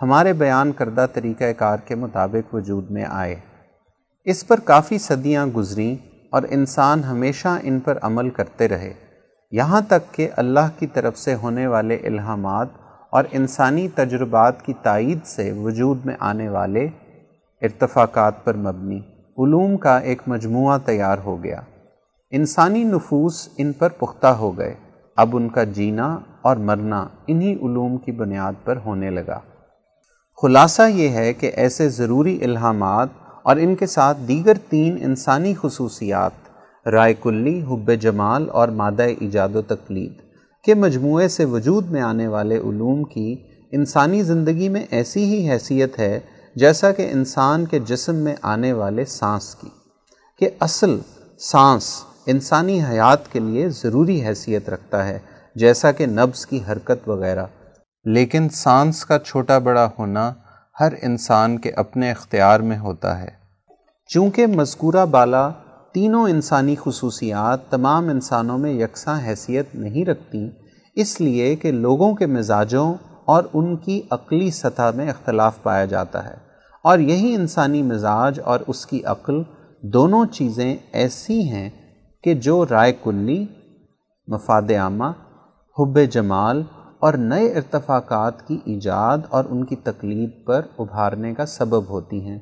[0.01, 3.35] ہمارے بیان کردہ طریقہ کار کے مطابق وجود میں آئے۔
[4.23, 5.95] اس پر کافی صدیاں گزریں
[6.29, 9.10] اور انسان ہمیشہ ان پر عمل کرتے رہے۔
[9.51, 12.67] یہاں تک کہ اللہ کی طرف سے ہونے والے الہامات
[13.09, 16.87] اور انسانی تجربات کی تائید سے وجود میں آنے والے
[17.61, 18.97] ارتفاقات پر مبنی
[19.37, 21.61] علوم کا ایک مجموعہ تیار ہو گیا۔
[22.31, 24.73] انسانی نفوس ان پر پختہ ہو گئے۔
[25.17, 29.39] اب ان کا جینا اور مرنا انہی علوم کی بنیاد پر ہونے لگا۔
[30.41, 33.07] خلاصہ یہ ہے کہ ایسے ضروری الہامات
[33.43, 36.31] اور ان کے ساتھ دیگر تین انسانی خصوصیات
[36.85, 40.13] رائے کلی، حب جمال اور مادہ ایجاد و تقلید
[40.65, 43.35] کے مجموعے سے وجود میں آنے والے علوم کی
[43.71, 46.19] انسانی زندگی میں ایسی ہی حیثیت ہے
[46.55, 49.69] جیسا کہ انسان کے جسم میں آنے والے سانس کی،
[50.39, 50.99] کہ اصل
[51.39, 55.19] سانس انسانی حیات کے لیے ضروری حیثیت رکھتا ہے،
[55.55, 57.45] جیسا کہ نبز کی حرکت وغیرہ۔
[58.05, 60.33] لیکن سانس کا چھوٹا بڑا ہونا
[60.79, 63.29] ہر انسان کے اپنے اختیار میں ہوتا ہے۔
[64.07, 65.49] چونکہ مذکورہ بالا
[65.93, 70.49] تینوں انسانی خصوصیات تمام انسانوں میں یکساں حیثیت نہیں رکھتی
[70.95, 72.93] اس لیے کہ لوگوں کے مزاجوں
[73.25, 76.33] اور ان کی عقلی سطح میں اختلاف پایا جاتا ہے۔
[76.83, 79.33] اور یہی انسانی مزاج اور اس کی عقل
[79.81, 81.69] دونوں چیزیں ایسی ہیں
[82.23, 83.45] کہ جو رائے کلی،
[84.27, 85.11] مفاد عامہ،
[85.79, 86.63] حب جمال
[86.99, 92.39] اور نئے ارتفاقات کی ایجاد اور ان کی تقلید پر ابھارنے کا سبب ہوتی ہیں۔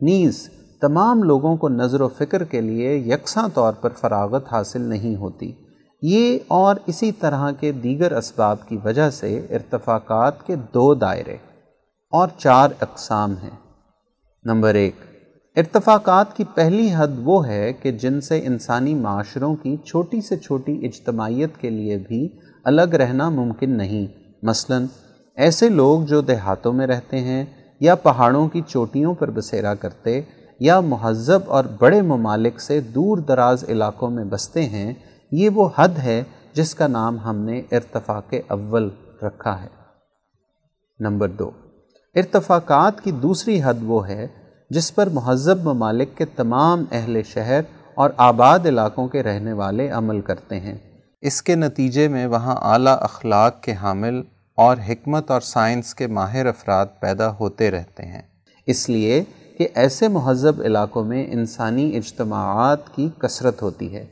[0.00, 5.16] نیز تمام لوگوں کو نظر و فکر کے لیے یکساں طور پر فراغت حاصل نہیں
[5.16, 5.52] ہوتی۔
[6.02, 11.36] یہ اور اسی طرح کے دیگر اسباب کی وجہ سے ارتفاقات کے دو دائرے
[12.10, 13.50] اور چار اقسام ہیں۔
[14.44, 14.94] نمبر ایک،
[15.56, 20.86] ارتفاقات کی پہلی حد وہ ہے کہ جن سے انسانی معاشروں کی چھوٹی سے چھوٹی
[20.86, 22.28] اجتماعیت کے لیے بھی
[22.64, 24.06] الگ رہنا ممکن نہیں۔
[24.42, 24.78] مثلا،
[25.36, 27.44] ایسے لوگ جو دیہاتوں میں رہتے ہیں
[27.80, 30.20] یا پہاڑوں کی چوٹیوں پر بسیرا کرتے
[30.60, 34.94] یا مہذب اور بڑے ممالک سے دور دراز علاقوں میں بستے ہیں،
[35.32, 38.88] یہ وہ حد ہے جس کا نام ہم نے ارتفاق اول
[39.22, 39.68] رکھا ہے۔
[41.00, 41.50] نمبر دو،
[42.14, 44.26] ارتفاقات کی دوسری حد وہ ہے
[44.70, 47.60] جس پر مہذب ممالک کے تمام اہل شہر
[47.94, 50.78] اور آباد علاقوں کے رہنے والے عمل کرتے ہیں۔
[51.20, 54.22] اس کے نتیجے میں وہاں اعلیٰ اخلاق کے حامل
[54.56, 58.22] اور حکمت اور سائنس کے ماہر افراد پیدا ہوتے رہتے ہیں۔
[58.66, 59.24] اس لیے
[59.58, 64.06] کہ ایسے مہذب علاقوں میں انسانی اجتماعات کی کثرت ہوتی ہے۔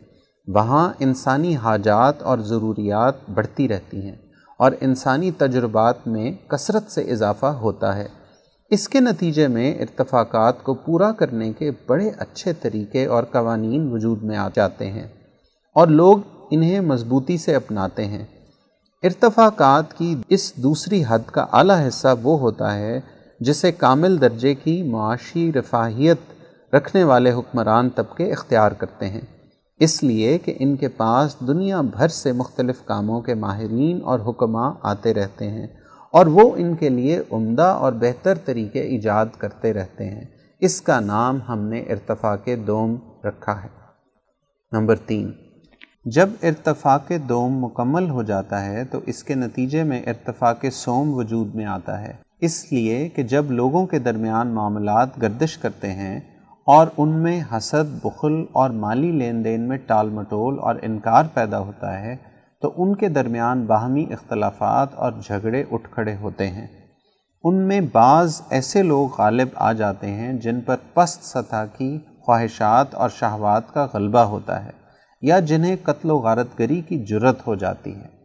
[0.47, 4.17] وہاں انسانی حاجات اور ضروریات بڑھتی رہتی ہیں
[4.59, 8.09] اور انسانی تجربات میں کثرت سے اضافہ ہوتا ہے۔
[8.71, 14.23] اس کے نتیجے میں ارتفاقات کو پورا کرنے کے بڑے اچھے طریقے اور قوانین وجود
[14.23, 15.09] میں آ جاتے ہیں
[15.75, 16.19] اور لوگ
[16.51, 18.25] انہیں مضبوطی سے اپناتے ہیں۔
[19.03, 23.01] ارتفاقات کی اس دوسری حد کا اعلیٰ حصہ وہ ہوتا ہے
[23.41, 26.19] جسے کامل درجے کی معاشی رفاہیت
[26.75, 29.21] رکھنے والے حکمران طبقے اختیار کرتے ہیں۔
[29.81, 34.73] اس لیے کہ ان کے پاس دنیا بھر سے مختلف کاموں کے ماہرین اور حکماں
[34.83, 35.67] آتے رہتے ہیں
[36.13, 40.25] اور وہ ان کے لیے عمدہ اور بہتر طریقے ایجاد کرتے رہتے ہیں۔
[40.61, 43.69] اس کا نام ہم نے ارتفاق دوم رکھا ہے۔
[44.73, 45.33] نمبر تین،
[46.05, 51.55] جب ارتفاق دوم مکمل ہو جاتا ہے تو اس کے نتیجے میں ارتفاق سوم وجود
[51.55, 56.21] میں آتا ہے۔ اس لیے کہ جب لوگوں کے درمیان معاملات گردش کرتے ہیں
[56.67, 61.59] اور ان میں حسد، بخل اور مالی لین دین میں ٹال مٹول اور انکار پیدا
[61.59, 62.17] ہوتا ہے،
[62.63, 66.67] تو ان کے درمیان باہمی اختلافات اور جھگڑے اٹھ کھڑے ہوتے ہیں۔
[67.45, 72.95] ان میں بعض ایسے لوگ غالب آ جاتے ہیں جن پر پست سطح کی خواہشات
[72.95, 74.71] اور شہوات کا غلبہ ہوتا ہے
[75.23, 78.24] یا جنہیں قتل و غارت گری کی جرت ہو جاتی ہے۔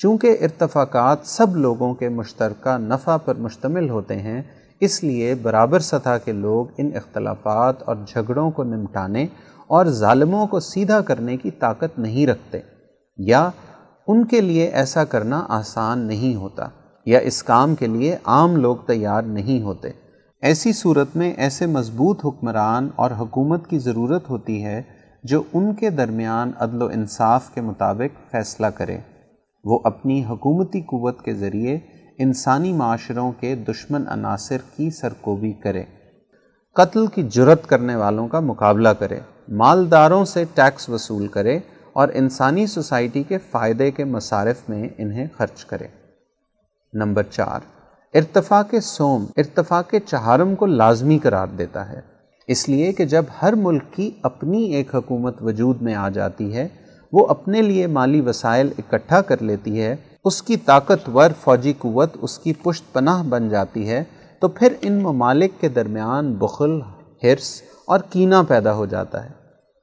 [0.00, 4.42] چونکہ ارتفاقات سب لوگوں کے مشترکہ نفع پر مشتمل ہوتے ہیں،
[4.80, 9.26] اس لیے برابر سطح کے لوگ ان اختلافات اور جھگڑوں کو نمٹانے
[9.66, 12.60] اور ظالموں کو سیدھا کرنے کی طاقت نہیں رکھتے،
[13.18, 13.48] یا
[14.08, 16.68] ان کے لیے ایسا کرنا آسان نہیں ہوتا،
[17.06, 19.90] یا اس کام کے لیے عام لوگ تیار نہیں ہوتے۔
[20.42, 24.82] ایسی صورت میں ایسے مضبوط حکمران اور حکومت کی ضرورت ہوتی ہے
[25.24, 28.98] جو ان کے درمیان عدل و انصاف کے مطابق فیصلہ کرے۔
[29.64, 31.78] وہ اپنی حکومتی قوت کے ذریعے
[32.18, 35.84] انسانی معاشروں کے دشمن عناصر کی سرکوبی کرے،
[36.76, 39.18] قتل کی جرت کرنے والوں کا مقابلہ کرے،
[39.48, 41.58] مالداروں سے ٹیکس وصول کرے
[41.92, 45.86] اور انسانی سوسائٹی کے فائدے کے مصارف میں انہیں خرچ کرے۔
[46.92, 47.60] نمبر چار
[48.14, 52.00] ارتفاق سوم ارتفاق چہارم کو لازمی قرار دیتا ہے۔
[52.48, 56.68] اس لیے کہ جب ہر ملک کی اپنی ایک حکومت وجود میں آ جاتی ہے
[57.12, 62.38] وہ اپنے لیے مالی وسائل اکٹھا کر لیتی ہے، اس کی طاقتور فوجی قوت اس
[62.38, 64.04] کی پشت پناہ بن جاتی ہے،
[64.40, 66.80] تو پھر ان ممالک کے درمیان بخل
[67.24, 69.30] حرص اور کینہ پیدا ہو جاتا ہے۔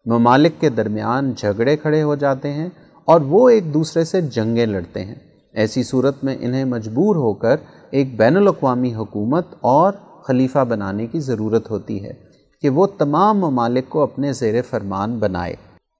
[0.06, 2.70] ممالک کے درمیان جھگڑے کھڑے ہو جاتے ہیں
[3.06, 5.16] اور وہ ایک دوسرے سے جنگیں لڑتے ہیں۔
[5.54, 7.56] ایسی صورت میں انہیں مجبور ہو کر
[7.92, 12.14] ایک بین الاقوامی حکومت اور خلیفہ بنانے کی ضرورت ہوتی ہے
[12.62, 15.56] کہ وہ تمام ممالک کو اپنے زیر فرمان بنائے۔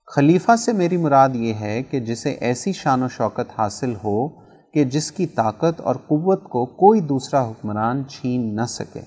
[0.08, 4.28] خلیفہ سے میری مراد یہ ہے کہ جسے ایسی شان و شوکت حاصل ہو
[4.74, 9.02] کہ جس کی طاقت اور قوت کو کوئی دوسرا حکمران چھین نہ سکے۔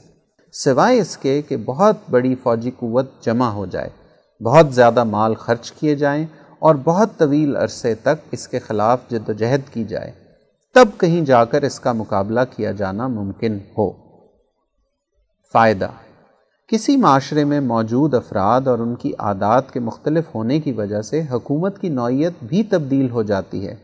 [0.55, 3.89] سوائے اس کے کہ بہت بڑی فوجی قوت جمع ہو جائے،
[4.41, 6.27] بہت زیادہ مال خرچ کیے جائیں
[6.59, 10.13] اور بہت طویل عرصے تک اس کے خلاف جد و جہد کی جائے،
[10.75, 13.91] تب کہیں جا کر اس کا مقابلہ کیا جانا ممکن ہو۔
[15.55, 15.89] فائدہ
[16.73, 21.23] کسی معاشرے میں موجود افراد اور ان کی عادات کے مختلف ہونے کی وجہ سے
[21.33, 23.75] حکومت کی نوعیت بھی تبدیل ہو جاتی ہے۔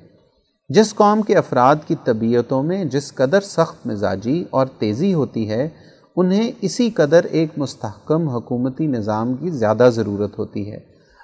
[0.68, 5.68] جس قوم کے افراد کی طبیعتوں میں جس قدر سخت مزاجی اور تیزی ہوتی ہے،
[6.16, 10.78] انہیں اسی قدر ایک مستحکم حکومتی نظام کی زیادہ ضرورت ہوتی ہے۔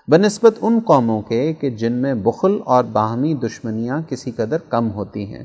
[0.09, 5.35] بنسبت ان قوموں کے کہ جن میں بخل اور باہمی دشمنیاں کسی قدر کم ہوتی
[5.35, 5.45] ہیں۔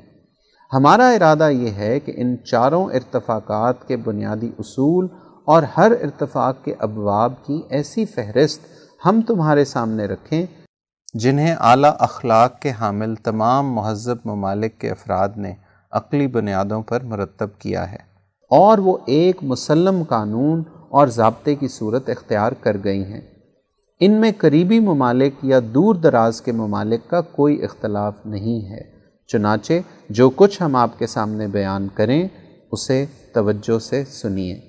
[0.74, 5.08] ہمارا ارادہ یہ ہے کہ ان چاروں ارتفاقات کے بنیادی اصول
[5.48, 8.62] اور ہر ارتفاق کے ابواب کی ایسی فہرست
[9.06, 10.46] ہم تمہارے سامنے رکھیں،
[11.14, 15.54] جنہیں اعلیٰ اخلاق کے حامل تمام مہذب ممالک کے افراد نے
[15.92, 17.98] عقلی بنیادوں پر مرتب کیا ہے۔
[18.50, 23.22] اور وہ ایک مسلم قانون اور ضابطے کی صورت اختیار کر گئی ہیں۔
[24.00, 28.82] ان میں قریبی ممالک یا دور دراز کے ممالک کا کوئی اختلاف نہیں ہے۔
[29.28, 29.74] چنانچہ
[30.10, 32.28] جو کچھ ہم آپ کے سامنے بیان کریں،
[32.72, 34.67] اسے توجہ سے سنیے۔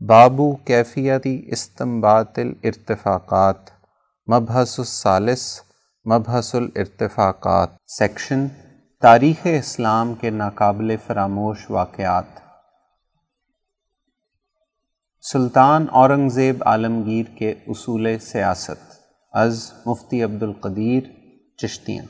[0.00, 3.70] بابو کیفیتی استمبات الارتفاقات
[4.26, 5.60] مبحث الثالث،
[6.04, 8.46] مبحث الارتفاقات، سیکشن،
[9.00, 12.24] تاریخ اسلام کے ناقابل فراموش واقعات۔
[15.20, 19.00] سلطان اورنگزیب عالمگیر کے اصول سیاست،
[19.32, 21.02] از مفتی عبد القدیر
[21.56, 22.04] چشتیاں۔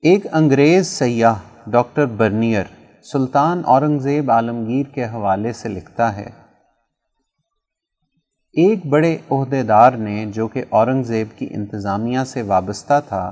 [0.00, 1.34] ایک انگریز سیاح،
[1.66, 2.64] ڈاکٹر برنیئر
[3.12, 6.28] سلطان اورنگزیب عالمگیر کے حوالے سے لکھتا ہے،
[8.54, 13.24] ایک بڑے عہدے دار نے جو کہ اورنگزیب کی انتظامیہ سے وابستہ تھا،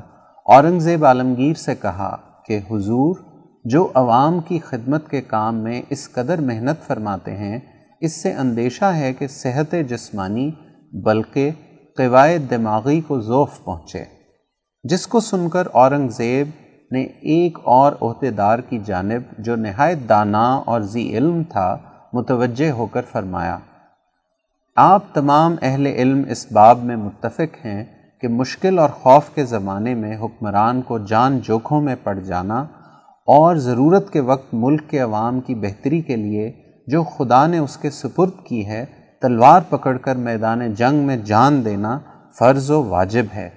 [0.46, 3.16] اورنگزیب عالمگیر سے کہا کہ حضور
[3.64, 7.58] جو عوام کی خدمت کے کام میں اس قدر محنت فرماتے ہیں،
[8.00, 10.50] اس سے اندیشہ ہے کہ صحت جسمانی
[11.04, 11.50] بلکہ
[11.96, 14.04] قواعد دماغی کو ذوف پہنچے۔
[14.84, 16.50] جس کو سن کر اورنگزیب
[16.92, 21.76] نے ایک اور عہدے دار کی جانب جو نہایت دانا اور ذی علم تھا،
[22.12, 23.58] متوجہ ہو کر فرمایا،
[24.76, 27.84] آپ تمام اہل علم اس باب میں متفق ہیں
[28.22, 32.60] کہ مشکل اور خوف کے زمانے میں حکمران کو جان جوکھوں میں پڑ جانا
[33.28, 36.50] اور ضرورت کے وقت ملک کے عوام کی بہتری کے لیے
[36.86, 38.84] جو خدا نے اس کے سپرد کی ہے،
[39.22, 41.98] تلوار پکڑ کر میدان جنگ میں جان دینا
[42.38, 43.48] فرض و واجب ہے۔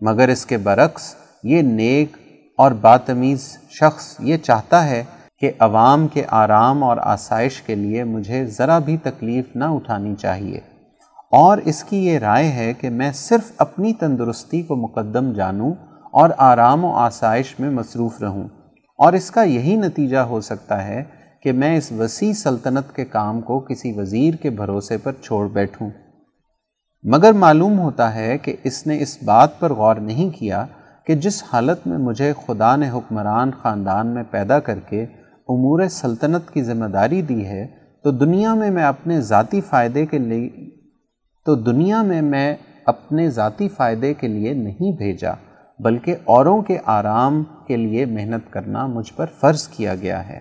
[0.00, 2.16] مگر اس کے برعکس، یہ نیک
[2.60, 5.04] اور باتمیز شخص یہ چاہتا ہے
[5.38, 10.60] کہ عوام کے آرام اور آسائش کے لیے مجھے ذرا بھی تکلیف نہ اٹھانی چاہیے۔
[11.30, 15.74] اور اس کی یہ رائے ہے کہ میں صرف اپنی تندرستی کو مقدم جانوں
[16.12, 18.48] اور آرام و آسائش میں مصروف رہوں۔
[18.98, 21.04] اور اس کا یہی نتیجہ ہو سکتا ہے
[21.42, 25.90] کہ میں اس وسیع سلطنت کے کام کو کسی وزیر کے بھروسے پر چھوڑ بیٹھوں۔
[27.02, 30.66] مگر معلوم ہوتا ہے کہ اس نے اس بات پر غور نہیں کیا
[31.10, 35.02] کہ جس حالت میں مجھے خدا نے حکمران خاندان میں پیدا کر کے
[35.48, 37.66] امور سلطنت کی ذمہ داری دی ہے،
[38.04, 40.48] تو دنیا میں میں اپنے ذاتی فائدے کے لیے،
[41.44, 45.32] تو دنیا میں میں اپنے ذاتی فائدے کے لیے نہیں بھیجا،
[45.78, 50.40] بلکہ اوروں کے آرام کے لیے محنت کرنا مجھ پر فرض کیا گیا ہے۔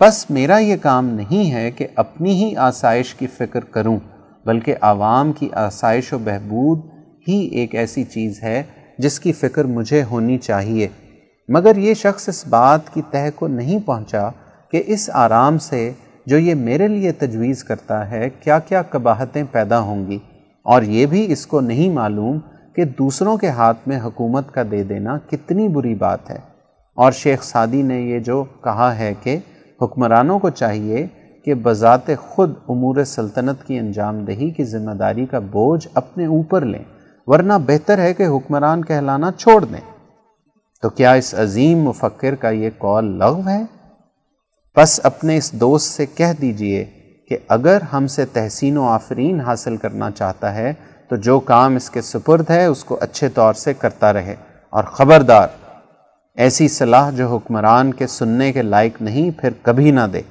[0.00, 3.98] بس میرا یہ کام نہیں ہے کہ اپنی ہی آسائش کی فکر کروں،
[4.44, 6.84] بلکہ عوام کی آسائش و بہبود
[7.28, 8.62] ہی ایک ایسی چیز ہے
[9.00, 10.88] جس کی فکر مجھے ہونی چاہیے۔
[11.48, 14.30] مگر یہ شخص اس بات کی تہ کو نہیں پہنچا
[14.70, 15.92] کہ اس آرام سے
[16.26, 20.18] جو یہ میرے لیے تجویز کرتا ہے، کیا کیا قباہتیں پیدا ہوں گی۔
[20.62, 22.38] اور یہ بھی اس کو نہیں معلوم
[22.74, 26.38] کہ دوسروں کے ہاتھ میں حکومت کا دے دینا کتنی بری بات ہے۔
[26.94, 29.36] اور شیخ سعدی نے یہ جو کہا ہے کہ
[29.82, 31.06] حکمرانوں کو چاہیے
[31.44, 36.64] کہ بذات خود امور سلطنت کی انجام دہی کی ذمہ داری کا بوجھ اپنے اوپر
[36.64, 36.99] لیں۔
[37.30, 39.98] ورنہ بہتر ہے کہ حکمران کہلانا چھوڑ دیں۔
[40.82, 43.62] تو کیا اس عظیم مفکر کا یہ قول لغو ہے؟
[44.76, 46.84] بس اپنے اس دوست سے کہہ دیجیے
[47.28, 50.72] کہ اگر ہم سے تحسین و آفرین حاصل کرنا چاہتا ہے،
[51.08, 54.34] تو جو کام اس کے سپرد ہے، اس کو اچھے طور سے کرتا رہے۔
[54.70, 55.48] اور خبردار،
[56.34, 60.22] ایسی صلاح جو حکمران کے سننے کے لائق نہیں، پھر کبھی نہ دے۔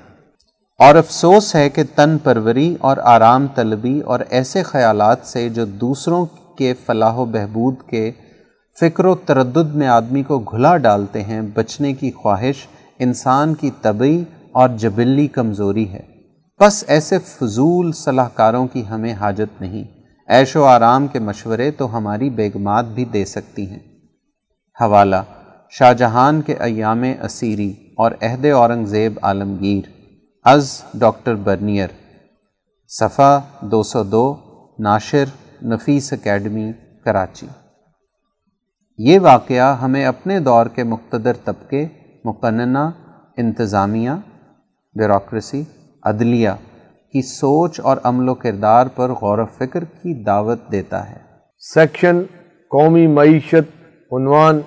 [0.79, 6.25] اور افسوس ہے کہ تن پروری اور آرام طلبی اور ایسے خیالات سے جو دوسروں
[6.59, 8.11] کے فلاح و بہبود کے
[8.79, 12.67] فکر و تردد میں آدمی کو گھلا ڈالتے ہیں، بچنے کی خواہش،
[12.99, 16.01] انسان کی طبعی اور جبلی کمزوری ہے۔
[16.59, 19.83] بس ایسے فضول صلاح کاروں کی ہمیں حاجت نہیں۔
[20.27, 23.79] عیش و آرام کے مشورے تو ہماری بیگمات بھی دے سکتی ہیں۔
[24.81, 25.23] حوالہ،
[25.69, 29.89] شاہ جہان کے ایام اسیری اور عہد اورنگزیب عالمگیر۔
[30.43, 31.87] از ڈاکٹر برنیئر
[32.87, 34.35] صفحہ دو سو دو،
[34.79, 35.25] ناشر
[35.63, 36.71] نفیس اکیڈمی،
[37.05, 37.47] کراچی۔
[38.97, 41.87] یہ واقعہ ہمیں اپنے دور کے مقتدر طبقے،
[42.25, 42.89] مقننہ،
[43.37, 44.11] انتظامیہ،
[44.95, 45.63] بیوروکریسی،
[46.03, 46.49] عدلیہ
[47.13, 51.17] کی سوچ اور عمل و کردار پر غور و فکر کی دعوت دیتا ہے۔
[51.59, 52.21] سیکشن،
[52.69, 54.59] قومی معیشت عنوان،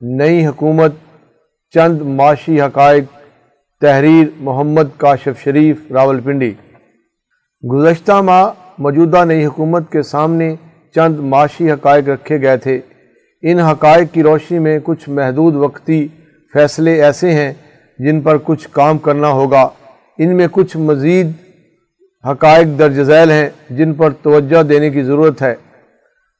[0.00, 0.92] نئی حکومت،
[1.74, 3.04] چند معاشی حقائق،
[3.80, 6.54] تحریر محمد کاشف شریف راول پنڈی
[7.72, 8.46] گزشتہ ماہ
[8.78, 10.54] موجودہ نئی حکومت کے سامنے
[10.94, 12.80] چند معاشی حقائق رکھے گئے تھے۔
[13.42, 16.08] ان حقائق کی روشنی میں کچھ محدود وقتی
[16.52, 17.52] فیصلے ایسے ہیں
[17.98, 19.68] جن پر کچھ کام کرنا ہوگا۔
[20.18, 21.32] ان میں کچھ مزید
[22.30, 25.54] حقائق درج ذیل ہیں جن پر توجہ دینے کی ضرورت ہے۔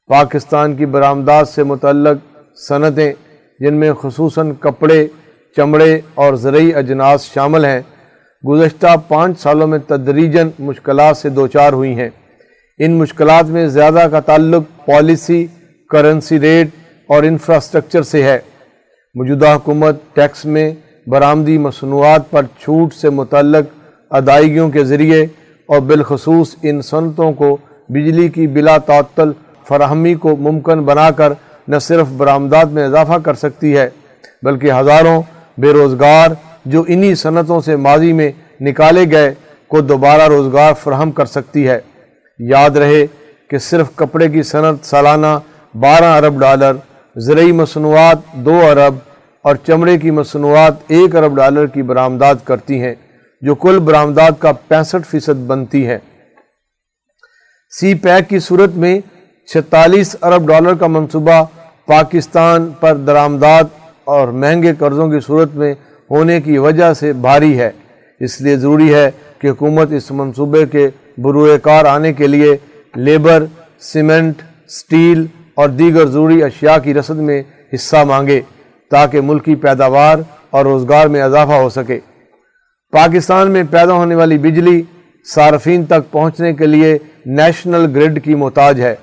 [0.06, 3.12] پاکستان کی برآمدات سے متعلق صنعتیں
[3.60, 5.06] جن میں خصوصاً کپڑے،
[5.56, 7.80] چمڑے اور زرعی اجناس شامل ہیں،
[8.48, 12.10] گزشتہ پانچ سالوں میں تدریجاً مشکلات سے دوچار ہوئی ہیں۔
[12.78, 15.46] ان مشکلات میں زیادہ کا تعلق پالیسی،
[15.90, 16.68] کرنسی ریٹ
[17.08, 18.38] اور انفراسٹرکچر سے ہے۔
[19.14, 20.74] موجودہ حکومت ٹیکس میں
[21.06, 23.66] برآمدی مصنوعات پر چھوٹ سے متعلق
[24.10, 25.26] ادائیگیوں کے ذریعے
[25.66, 27.56] اور بالخصوص ان صنعتوں کو
[27.88, 29.32] بجلی کی بلا تعطل
[29.68, 31.32] فراہمی کو ممکن بنا کر
[31.68, 33.88] نہ صرف برآمدات میں اضافہ کر سکتی ہے،
[34.42, 35.22] بلکہ ہزاروں
[35.58, 36.28] بے روزگار
[36.64, 39.34] جو انہی صنعتوں سے ماضی میں نکالے گئے
[39.68, 41.80] کو دوبارہ روزگار فراہم کر سکتی ہے۔
[42.40, 43.06] یاد رہے
[43.50, 45.38] کہ صرف کپڑے کی صنعت سالانہ
[45.74, 46.72] بارہ ارب ڈالر،
[47.16, 48.94] زرعی مصنوعات دو ارب
[49.44, 52.94] اور چمڑے کی مصنوعات ایک ارب ڈالر کی برآمدات کرتی ہیں،
[53.42, 55.98] جو کل برآمدات کا پینسٹھ فیصد بنتی ہے
[57.72, 58.98] سی پیک کی صورت میں
[59.48, 61.44] چھتالیس ارب ڈالر کا منصوبہ
[61.86, 63.66] پاکستان پر درآمدات
[64.04, 65.74] اور مہنگے قرضوں کی صورت میں
[66.10, 67.70] ہونے کی وجہ سے بھاری ہے۔
[68.20, 70.88] اس لیے ضروری ہے کہ حکومت اس منصوبے کے
[71.18, 72.56] بروئے کار آنے کے لیے
[72.94, 73.44] لیبر،
[73.80, 77.42] سیمنٹ، سٹیل اور دیگر ضروری اشیاء کی رسد میں
[77.74, 78.40] حصہ مانگے
[78.90, 80.16] تاکہ ملکی پیداوار
[80.50, 81.98] اور روزگار میں اضافہ ہو سکے۔
[82.92, 84.82] پاکستان میں پیدا ہونے والی بجلی
[85.34, 88.94] صارفین تک پہنچنے کے لیے نیشنل گریڈ کی محتاج ہے۔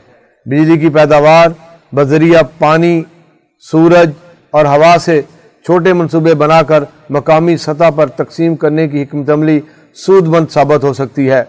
[0.45, 1.47] بجلی کی پیداوار،
[1.95, 3.03] بذریعہ پانی،
[3.71, 4.11] سورج
[4.51, 5.21] اور ہوا سے
[5.65, 9.59] چھوٹے منصوبے بنا کر مقامی سطح پر تقسیم کرنے کی حکمت عملی
[9.95, 11.43] سود مند ثابت ہو سکتی ہے۔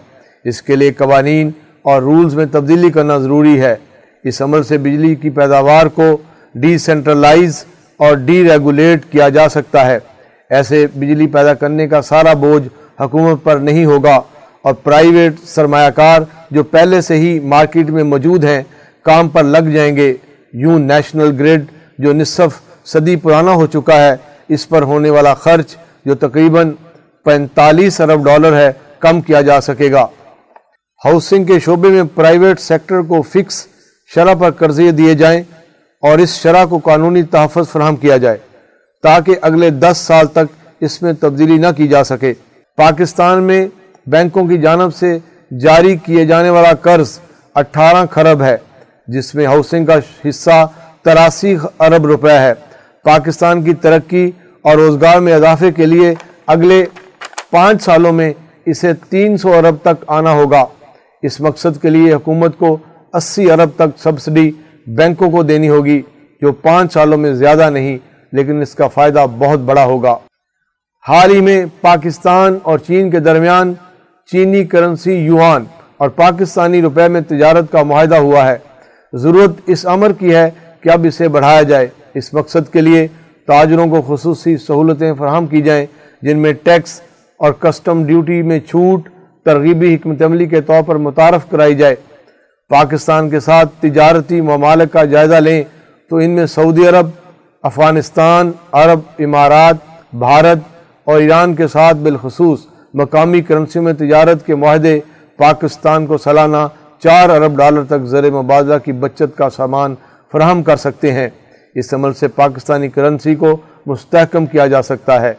[0.45, 3.75] اس کے لیے قوانین اور رولز میں تبدیلی کرنا ضروری ہے۔
[4.23, 6.17] اس عمل سے بجلی کی پیداوار کو
[6.55, 7.65] ڈی سینٹرلائز
[7.97, 9.99] اور ڈی ریگولیٹ کیا جا سکتا ہے۔
[10.49, 12.67] ایسے بجلی پیدا کرنے کا سارا بوجھ
[13.01, 14.21] حکومت پر نہیں ہوگا
[14.61, 16.21] اور پرائیویٹ سرمایہ کار
[16.51, 18.63] جو پہلے سے ہی مارکیٹ میں موجود ہیں،
[19.03, 20.13] کام پر لگ جائیں گے۔
[20.53, 21.65] یوں نیشنل گریڈ
[21.97, 24.15] جو نصف صدی پرانا ہو چکا ہے،
[24.49, 25.75] اس پر ہونے والا خرچ
[26.05, 26.71] جو تقریباً
[27.23, 30.07] پینتالیس ارب ڈالر ہے، کم کیا جا سکے گا۔
[31.01, 33.65] ہاؤسنگ کے شعبے میں پرائیویٹ سیکٹر کو فکس
[34.11, 35.41] شرح پر قرضے دیے جائیں
[36.03, 38.37] اور اس شرح کو قانونی تحفظ فراہم کیا جائے
[39.03, 42.33] تاکہ اگلے دس سال تک اس میں تبدیلی نہ کی جا سکے۔
[42.77, 43.67] پاکستان میں
[44.07, 45.17] بینکوں کی جانب سے
[45.59, 47.17] جاری کیے جانے والا قرض
[47.55, 48.55] اٹھارہ خرب ہے،
[49.07, 49.97] جس میں ہاؤسنگ کا
[50.29, 50.65] حصہ
[51.03, 52.53] تراسی ارب روپے ہے۔
[53.05, 54.29] پاکستان کی ترقی
[54.65, 56.13] اور روزگار میں اضافے کے لیے
[56.47, 56.83] اگلے
[57.51, 58.31] پانچ سالوں میں
[58.65, 60.63] اسے تین سو ارب تک آنا ہوگا۔
[61.25, 62.77] اس مقصد کے لیے حکومت کو
[63.13, 64.51] اسی ارب تک سبسڈی
[64.87, 66.01] بینکوں کو دینی ہوگی،
[66.41, 67.97] جو پانچ سالوں میں زیادہ نہیں،
[68.31, 70.17] لیکن اس کا فائدہ بہت بڑا ہوگا۔
[71.07, 73.73] حال ہی میں پاکستان اور چین کے درمیان
[74.31, 75.63] چینی کرنسی یوان
[75.97, 78.57] اور پاکستانی روپے میں تجارت کا معاہدہ ہوا ہے۔
[79.13, 80.49] ضرورت اس امر کی ہے
[80.81, 83.07] کہ اب اسے بڑھایا جائے۔ اس مقصد کے لیے
[83.47, 85.85] تاجروں کو خصوصی سہولتیں فراہم کی جائیں،
[86.21, 87.01] جن میں ٹیکس
[87.39, 89.09] اور کسٹم ڈیوٹی میں چھوٹ
[89.45, 91.95] ترغیبی حکمت عملی کے طور پر متعارف کرائی جائے،
[92.69, 95.63] پاکستان کے ساتھ تجارتی ممالک کا جائزہ لیں
[96.09, 97.09] تو ان میں سعودی عرب،
[97.63, 99.75] افغانستان، عرب امارات،
[100.13, 100.57] بھارت
[101.03, 104.99] اور ایران کے ساتھ بالخصوص مقامی کرنسی میں تجارت کے معاہدے،
[105.37, 106.67] پاکستان کو سالانہ
[107.03, 109.95] چار ارب ڈالر تک زر مبادلہ کی بچت کا سامان
[110.31, 111.29] فراہم کر سکتے ہیں۔
[111.75, 115.33] اس عمل سے پاکستانی کرنسی کو مستحکم کیا جا سکتا ہے۔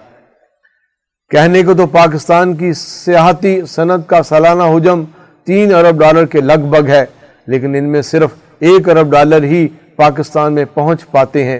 [1.31, 5.03] کہنے کو تو پاکستان کی سیاحتی صنعت کا سالانہ حجم
[5.47, 7.05] تین ارب ڈالر کے لگ بھگ ہے،
[7.47, 9.66] لیکن ان میں صرف ایک ارب ڈالر ہی
[9.97, 11.59] پاکستان میں پہنچ پاتے ہیں۔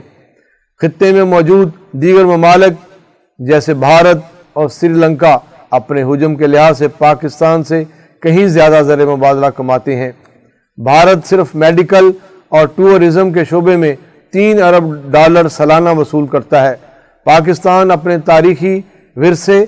[0.81, 2.79] خطے میں موجود دیگر ممالک
[3.39, 5.37] جیسے بھارت اور سری لنکا
[5.71, 7.83] اپنے حجم کے لحاظ سے پاکستان سے
[8.23, 10.11] کہیں زیادہ زر مبادلہ کماتے ہیں۔
[10.79, 12.11] بھارت صرف میڈیکل
[12.49, 13.95] اور ٹورزم کے شعبے میں
[14.33, 16.75] تین ارب ڈالر سالانہ وصول کرتا ہے۔
[17.27, 18.81] پاکستان اپنے تاریخی
[19.17, 19.65] ورثے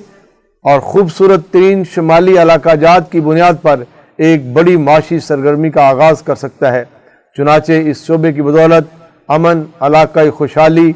[0.62, 3.82] اور خوبصورت ترین شمالی علاقہ جات کی بنیاد پر
[4.16, 6.84] ایک بڑی معاشی سرگرمی کا آغاز کر سکتا ہے۔
[7.36, 10.92] چنانچہ اس شعبے کی بدولت امن، علاقائی خوشحالی،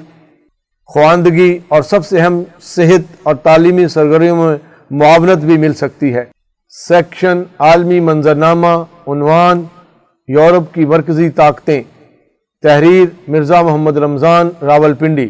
[0.87, 4.57] خواندگی اور سب سے اہم صحت اور تعلیمی سرگرمیوں میں
[4.91, 6.25] معاونت بھی مل سکتی ہے۔
[6.69, 9.65] سیکشن، عالمی منظرنامہ، عنوان،
[10.29, 11.83] یورپ کی مرکزی طاقتیں۔
[12.63, 15.29] تحریر مرزا محمد رمضان راول پنڈی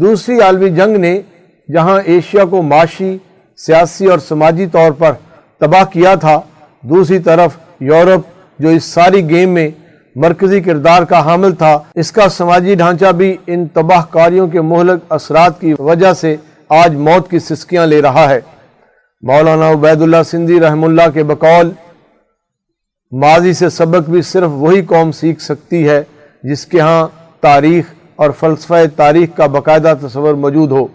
[0.00, 1.20] دوسری عالمی جنگ نے
[1.68, 3.16] جہاں ایشیا کو معاشی،
[3.58, 5.12] سیاسی اور سماجی طور پر
[5.60, 6.38] تباہ کیا تھا،
[6.82, 8.20] دوسری طرف یورپ،
[8.58, 9.68] جو اس ساری گیم میں
[10.16, 15.12] مرکزی کردار کا حامل تھا، اس کا سماجی ڈھانچہ بھی ان تباہ کاریوں کے مہلک
[15.12, 16.34] اثرات کی وجہ سے
[16.70, 18.40] آج موت کی سسکیاں لے رہا ہے۔
[19.22, 21.70] مولانا عبید اللہ سندھی رحم اللہ کے بقول،
[23.12, 26.02] ماضی سے سبق بھی صرف وہی قوم سیکھ سکتی ہے
[26.42, 27.06] جس کے ہاں
[27.40, 30.86] تاریخ اور فلسفہ تاریخ کا باقاعدہ تصور موجود ہو۔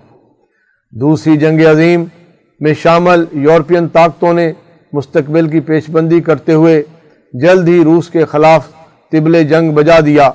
[0.91, 2.03] دوسری جنگ عظیم
[2.59, 4.51] میں شامل یورپین طاقتوں نے
[4.93, 6.83] مستقبل کی پیش بندی کرتے ہوئے
[7.33, 8.67] جلد ہی روس کے خلاف
[9.11, 10.29] طبل جنگ بجا دیا۔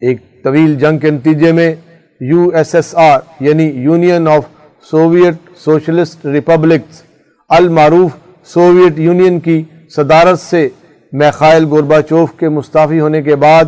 [0.00, 1.74] ایک طویل جنگ کے نتیجے میں
[2.20, 4.44] یو ایس ایس آر یعنی Union of
[4.90, 5.34] Soviet
[5.64, 7.02] Socialist Republics
[7.48, 8.10] المعروف
[8.46, 9.62] سوویٹ یونین کی
[9.96, 10.68] صدارت سے
[11.12, 13.64] میخائل گورباچوف کے مستعفی ہونے کے بعد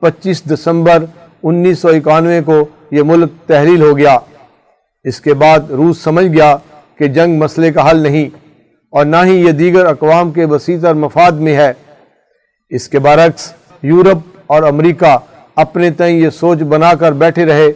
[0.00, 1.04] پچیس دسمبر
[1.42, 4.18] انیس سو اکانوے کو یہ ملک تحلیل ہو گیا۔
[5.04, 6.56] اس کے بعد روس سمجھ گیا
[6.98, 8.28] کہ جنگ مسئلے کا حل نہیں
[8.90, 11.72] اور نہ ہی یہ دیگر اقوام کے وسیع مفاد میں ہے۔
[12.70, 15.16] اس کے برعکس، یورپ اور امریکہ
[15.56, 17.70] اپنے تئیں یہ سوچ بنا کر بیٹھے رہے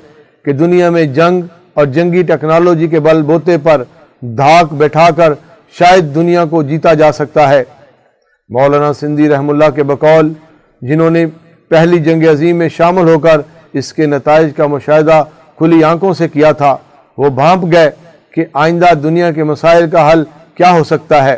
[0.45, 1.43] کہ دنیا میں جنگ
[1.75, 3.83] اور جنگی ٹیکنالوجی کے بل بوتے پر
[4.21, 5.33] دھاک بیٹھا کر
[5.79, 7.65] شاید دنیا کو جیتا جا سکتا ہے۔
[8.49, 10.33] مولانا سندھی رحم اللہ کے بقول،
[10.83, 11.27] جنہوں نے
[11.69, 13.41] پہلی جنگ عظیم میں شامل ہو کر
[13.73, 15.23] اس کے نتائج کا مشاہدہ
[15.57, 16.77] کھلی آنکھوں سے کیا تھا۔
[17.19, 17.91] وہ بھانپ گئے
[18.31, 21.37] کہ آئندہ دنیا کے مسائل کا حل کیا ہو سکتا ہے۔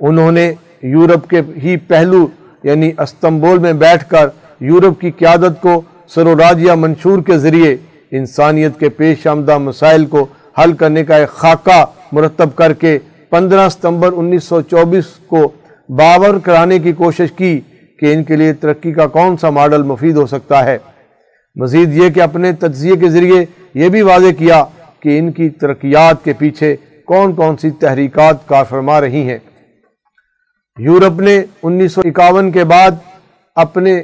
[0.00, 2.26] انہوں نے یورپ کے ہی پہلو
[2.62, 4.28] یعنی استنبول میں بیٹھ کر
[4.60, 7.76] یورپ کی قیادت کو سروراجیہ منشور کے ذریعے
[8.10, 10.26] انسانیت کے پیش آمدہ مسائل کو
[10.58, 12.98] حل کرنے کا ایک خاکہ مرتب کر کے
[13.30, 15.52] پندرہ ستمبر انیس سو چوبیس کو
[15.88, 17.60] باور کرانے کی کوشش کی۔
[17.98, 20.78] کہ ان کے لیے ترقی کا کون سا ماڈل مفید ہو سکتا ہے۔
[21.56, 23.44] مزید یہ کہ اپنے تجزیے کے ذریعے
[23.74, 24.64] یہ بھی واضح کیا
[25.00, 29.38] کہ ان کی ترقیات کے پیچھے کون کون سی تحریکات کار فرما رہی ہیں۔
[30.78, 32.90] یورپ نے انیس سو اکاون کے بعد
[33.56, 34.02] اپنے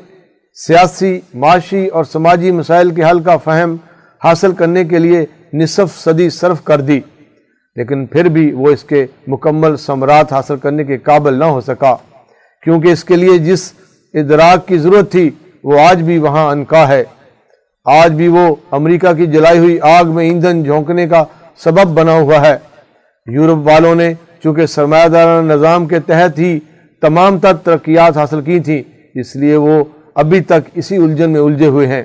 [0.67, 3.77] سیاسی، معاشی اور سماجی مسائل کے حل کا فہم
[4.25, 7.01] حاصل کرنے کے لیے نصف صدی صرف کر دی،
[7.77, 11.97] لیکن پھر بھی وہ اس کے مکمل ثمرات حاصل کرنے کے قابل نہ ہو سکا۔
[12.63, 13.73] کیونکہ اس کے لیے جس
[14.15, 15.31] ادراک کی ضرورت تھی،
[15.65, 17.05] وہ آج بھی وہاں انکا ہے۔
[17.85, 21.25] آج بھی وہ امریکہ کی جلائی ہوئی آگ میں ایندھن جھونکنے کا
[21.57, 22.57] سبب بنا ہوا ہے۔
[23.27, 26.59] یورپ والوں نے چونکہ سرمایہ دارانہ نظام کے تحت ہی
[27.01, 28.83] تمام تر ترقیات حاصل کی تھیں،
[29.15, 29.85] اس لیے وہ
[30.15, 32.03] ابھی تک اسی الجھن میں الجھے ہوئے ہیں۔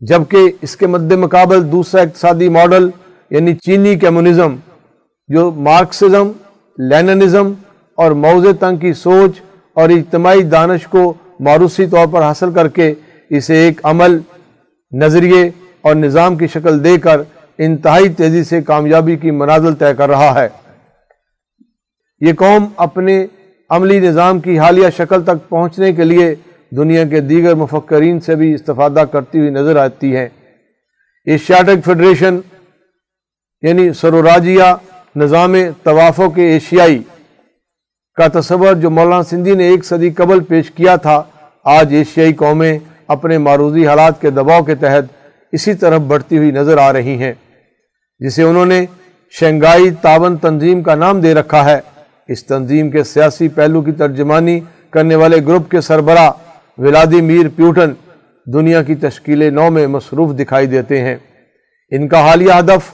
[0.00, 2.90] جبکہ اس کے مد مقابل دوسرا اقتصادی ماڈل
[3.30, 4.56] یعنی چینی کمیونزم،
[5.28, 6.30] جو مارکسزم
[6.78, 7.52] لیننزم
[7.94, 9.40] اور موضع تنگ کی سوچ
[9.76, 12.94] اور اجتماعی دانش کو معروسی طور پر حاصل کر کے
[13.30, 14.18] اسے ایک عمل،
[14.92, 15.50] نظریے
[15.80, 17.20] اور نظام کی شکل دے کر
[17.58, 20.48] انتہائی تیزی سے کامیابی کی منازل طے کر رہا ہے۔
[22.20, 23.26] یہ قوم اپنے
[23.70, 26.34] عملی نظام کی حالیہ شکل تک پہنچنے کے لیے
[26.70, 30.28] دنیا کے دیگر مفکرین سے بھی استفادہ کرتی ہوئی نظر آتی ہے۔
[31.26, 32.38] ایشیاٹک فیڈریشن
[33.62, 34.74] یعنی سروراجیہ
[35.16, 37.02] نظام توافق کے ایشیائی
[38.16, 41.22] کا تصور جو مولانا سندھی نے ایک صدی قبل پیش کیا تھا،
[41.64, 45.04] آج ایشیائی قومیں اپنے معروضی حالات کے دباؤ کے تحت
[45.52, 47.32] اسی طرف بڑھتی ہوئی نظر آ رہی ہیں،
[48.20, 48.84] جسے انہوں نے
[49.30, 51.78] شنگائی تعاون تنظیم کا نام دے رکھا ہے۔
[52.28, 54.58] اس تنظیم کے سیاسی پہلو کی ترجمانی
[54.90, 56.30] کرنے والے گروپ کے سربراہ
[56.78, 57.92] ولادی میر پیوٹن
[58.46, 61.16] دنیا کی تشکیل نو میں مصروف دکھائی دیتے ہیں۔
[61.92, 62.90] ان کا حالیہ ہدف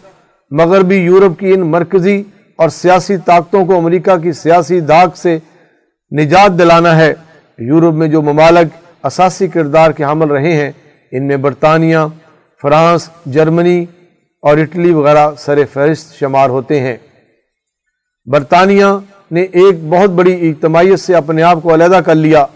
[0.50, 2.22] مغربی یورپ کی ان مرکزی
[2.62, 5.38] اور سیاسی طاقتوں کو امریکہ کی سیاسی داغ سے
[6.20, 7.14] نجات دلانا ہے۔
[7.58, 10.72] یورپ میں جو ممالک اساسی کردار کے حامل رہے ہیں،
[11.12, 11.98] ان میں برطانیہ،
[12.62, 13.86] فرانس، جرمنی
[14.42, 16.96] اور اٹلی وغیرہ سر فہرست شمار ہوتے ہیں۔
[18.26, 18.84] برطانیہ
[19.30, 22.46] نے ایک بہت بڑی اجتماعیت سے اپنے آپ کو علیحدہ کر لیا۔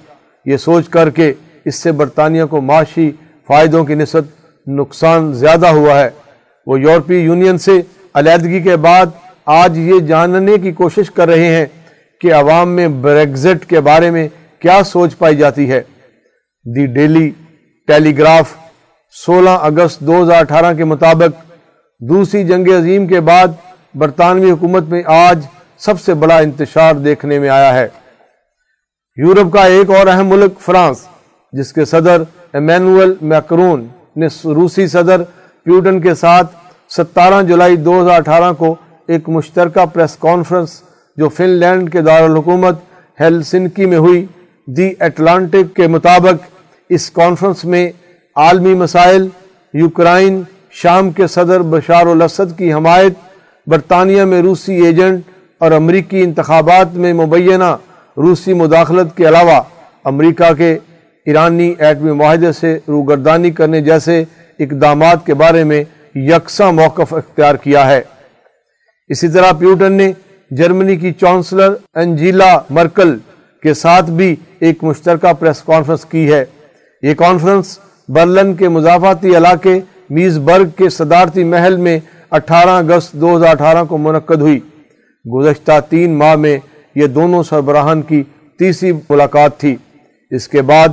[0.44, 1.32] یہ سوچ کر کے
[1.64, 3.12] اس سے برطانیہ کو معاشی
[3.46, 4.24] فائدوں کی نسبت
[4.66, 6.10] نقصان زیادہ ہوا ہے۔
[6.66, 7.82] وہ یورپی یونین سے
[8.14, 9.06] علیحدگی کے بعد
[9.46, 11.66] آج یہ جاننے کی کوشش کر رہے ہیں
[12.20, 14.28] کہ عوام میں بریگزٹ کے بارے میں
[14.58, 15.82] کیا سوچ پائی جاتی ہے۔
[16.64, 17.30] دی ڈیلی
[17.86, 18.54] ٹیلی گراف
[19.10, 21.52] سولہ اگست دو ہزار اٹھارہ کے مطابق
[22.00, 23.48] دوسری جنگ عظیم کے بعد
[23.94, 25.46] برطانوی حکومت میں آج
[25.78, 27.88] سب سے بڑا انتشار دیکھنے میں آیا ہے۔
[29.16, 31.06] یورپ کا ایک اور اہم ملک فرانس،
[31.52, 32.22] جس کے صدر
[32.52, 33.86] ایمینول میکرون
[34.16, 35.22] نے روسی صدر
[35.64, 36.56] پیوٹن کے ساتھ
[36.96, 38.74] ستارہ جولائی دو ہزار اٹھارہ کو
[39.06, 40.80] ایک مشترکہ پریس کانفرنس
[41.16, 42.78] جو فن لینڈ کے دارالحکومت
[43.20, 44.26] ہیلسنکی میں ہوئی۔
[44.66, 46.44] دی اٹلانٹک کے مطابق
[46.88, 47.90] اس کانفرنس میں
[48.36, 49.28] عالمی مسائل،
[49.74, 53.12] یوکرائن، شام کے صدر بشار الاسد کی حمایت،
[53.66, 55.20] برطانیہ میں روسی ایجنٹ
[55.58, 57.76] اور امریکی انتخابات میں مبینہ
[58.16, 59.60] روسی مداخلت کے علاوہ
[60.04, 60.78] امریکہ کے
[61.26, 64.24] ایرانی ایٹمی معاہدے سے روگردانی کرنے جیسے
[64.58, 65.84] اقدامات کے بارے میں
[66.14, 68.02] یکساں موقف اختیار کیا ہے۔
[69.08, 70.12] اسی طرح پیوٹن نے
[70.50, 73.16] جرمنی کی چانسلر انجیلا مرکل
[73.62, 76.44] کے ساتھ بھی ایک مشترکہ پریس کانفرنس کی ہے۔
[77.02, 77.78] یہ کانفرنس
[78.08, 79.80] برلن کے مضافاتی علاقے
[80.10, 81.98] میز برگ کے صدارتی محل میں
[82.30, 84.60] اٹھارہ اگست دو ہزار اٹھارہ کو منعقد ہوئی۔
[85.24, 86.58] گزشتہ تین ماہ میں
[86.94, 88.22] یہ دونوں سربراہان کی
[88.58, 89.76] تیسری ملاقات تھی۔
[90.30, 90.88] اس کے بعد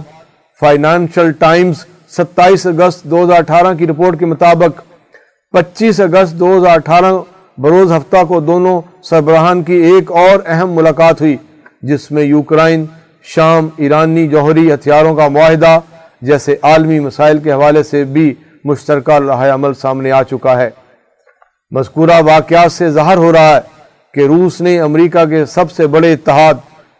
[0.59, 1.85] فائنانشل ٹائمز
[2.17, 4.81] ستائیس اگست دو ہزار اٹھارہ کی رپورٹ کے مطابق
[5.53, 7.13] پچیس اگست دو ہزار اٹھارہ
[7.57, 11.37] بروز ہفتہ کو دونوں سربراہان کی ایک اور اہم ملاقات ہوئی،
[11.81, 12.85] جس میں یوکرائن،
[13.23, 15.79] شام، ایرانی جوہری ہتھیاروں کا معاہدہ
[16.21, 18.33] جیسے عالمی مسائل کے حوالے سے بھی
[18.63, 20.69] مشترکہ رہا عمل سامنے آ چکا ہے۔
[21.71, 23.59] مذکورہ واقعات سے ظاہر ہو رہا ہے
[24.13, 26.53] کہ روس نے امریکہ کے سب سے بڑے اتحاد،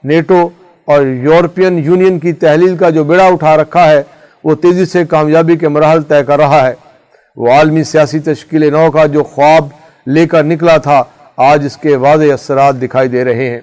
[0.04, 0.50] نیٹو
[0.86, 4.04] اور یورپین یونین کی تحلیل کا جو بیڑا اٹھا رکھا ہے،
[4.44, 6.74] وہ تیزی سے کامیابی کے مراحل طے کر رہا ہے۔
[7.36, 9.68] وہ عالمی سیاسی تشکیل نو کا جو خواب
[10.08, 11.04] لے کر نکلا تھا،
[11.38, 13.62] آج اس کے واضح اثرات دکھائی دے رہے ہیں۔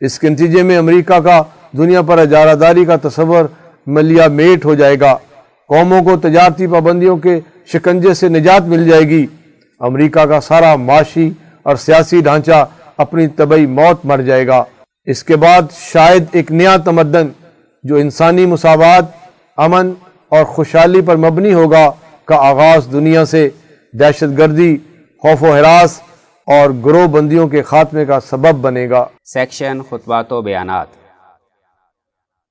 [0.00, 1.42] اس کے نتیجے میں امریکہ کا
[1.78, 3.44] دنیا پر اجارہ داری کا تصور
[3.86, 5.16] ملیا میٹ ہو جائے گا۔
[5.68, 7.40] قوموں کو تجارتی پابندیوں کے
[7.72, 9.26] شکنجے سے نجات مل جائے گی۔
[9.80, 11.30] امریکہ کا سارا معاشی
[11.62, 12.66] اور سیاسی ڈھانچہ
[12.96, 14.64] اپنی طبعی موت مر جائے گا۔
[15.06, 15.62] اس کے بعد
[15.92, 17.28] شاید ایک نیا تمدن
[17.82, 19.04] جو انسانی مساوات،
[19.56, 19.92] امن
[20.28, 21.90] اور خوشحالی پر مبنی ہوگا،
[22.24, 23.48] کا آغاز دنیا سے
[23.92, 24.76] دہشت گردی
[25.18, 26.00] خوف و حراس
[26.46, 30.86] اور گروہ بندیوں کے خاتمے کا سبب بنے گا۔ سیکشن خطبات و بیانات۔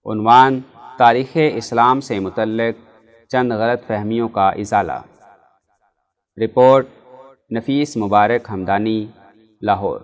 [0.05, 0.59] عنوان
[0.97, 2.75] تاریخ اسلام سے متعلق
[3.29, 4.99] چند غلط فہمیوں کا ازالہ۔
[6.43, 6.87] رپورٹ
[7.51, 9.07] نفیس مبارک ہمدانی،
[9.61, 9.99] لاہور۔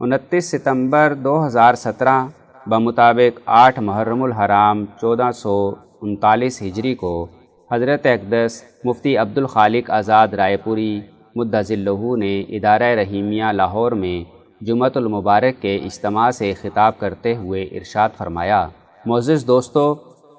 [0.00, 2.26] انتیس ستمبر دو ہزار سترہ
[2.66, 7.26] بمطابق آٹھ محرم الحرام چودہ سو انتالیس ہجری کو
[7.70, 11.00] حضرت اقدس مفتی عبد الخالق آزاد رائے پوری
[11.36, 14.22] مدضلہ نے ادارہ رحیمیہ لاہور میں
[14.60, 18.68] جمعۃ المبارک کے اجتماع سے خطاب کرتے ہوئے ارشاد فرمایا،
[19.06, 19.94] معزز دوستو،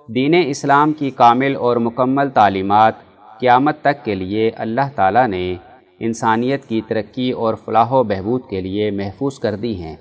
[0.10, 2.94] دین اسلام کی کامل اور مکمل تعلیمات
[3.40, 5.56] قیامت تک کے لیے اللہ تعالیٰ نے
[6.00, 9.96] انسانیت کی ترقی اور فلاح و بہبود کے لیے محفوظ کر دی ہیں۔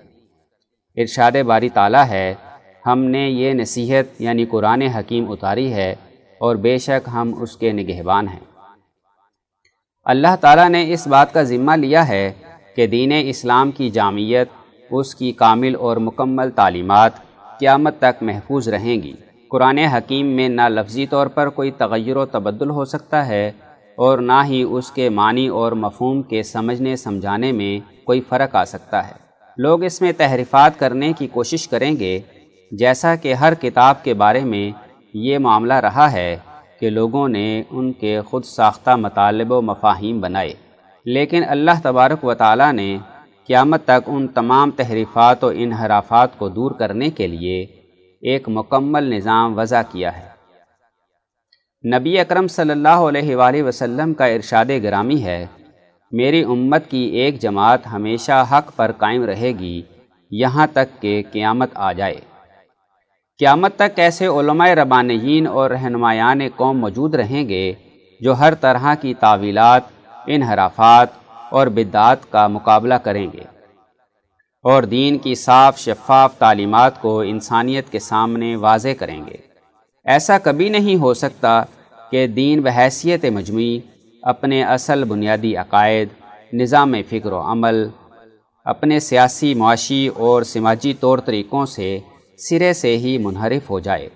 [0.97, 2.35] ارشاد باری تعالیٰ ہے،
[2.87, 5.95] ہم نے یہ نصیحت یعنی قرآن حکیم اتاری ہے
[6.41, 8.41] اور بے شک ہم اس کے نگہبان ہیں۔
[10.05, 12.33] اللہ تعالیٰ نے اس بات کا ذمہ لیا ہے
[12.77, 14.49] کہ دین اسلام کی جامعیت،
[14.91, 17.13] اس کی کامل اور مکمل تعلیمات
[17.59, 19.13] قیامت تک محفوظ رہیں گی۔
[19.51, 23.51] قرآن حکیم میں نہ لفظی طور پر کوئی تغیر و تبدل ہو سکتا ہے
[23.97, 28.65] اور نہ ہی اس کے معنی اور مفہوم کے سمجھنے سمجھانے میں کوئی فرق آ
[28.65, 29.13] سکتا ہے۔
[29.57, 32.21] لوگ اس میں تحریفات کرنے کی کوشش کریں گے،
[32.73, 34.71] جیسا کہ ہر کتاب کے بارے میں
[35.15, 36.37] یہ معاملہ رہا ہے
[36.81, 40.53] کہ لوگوں نے ان کے خود ساختہ مطالب و مفاہیم بنائے۔
[41.05, 42.99] لیکن اللہ تبارک و تعالیٰ نے
[43.47, 47.67] قیامت تک ان تمام تحریفات و انحرافات کو دور کرنے کے لیے
[48.23, 50.39] ایک مکمل نظام وضع کیا ہے۔
[51.97, 55.47] نبی اکرم صلی اللہ علیہ وآلہ وسلم کا ارشاد گرامی ہے،
[56.13, 59.83] میری امت کی ایک جماعت ہمیشہ حق پر قائم رہے گی،
[60.31, 62.28] یہاں تک کہ قیامت آ جائے۔
[63.41, 67.73] قیامت تک ایسے علماء ربانیین اور رہنمایان قوم موجود رہیں گے
[68.21, 69.83] جو ہر طرح کی تعویلات،
[70.27, 71.09] انحرافات
[71.51, 73.45] اور بدعات کا مقابلہ کریں گے
[74.63, 79.37] اور دین کی صاف، شفاف تعلیمات کو انسانیت کے سامنے واضح کریں گے۔
[80.05, 81.63] ایسا کبھی نہیں ہو سکتا
[82.11, 83.81] کہ دین بحیثیت مجموعی،
[84.23, 86.09] اپنے اصل بنیادی عقائد،
[86.53, 87.89] نظام فکر و عمل،
[88.65, 91.99] اپنے سیاسی معاشی اور سماجی طور طریقوں سے
[92.39, 94.09] سرے سے ہی منحرف ہو جائے۔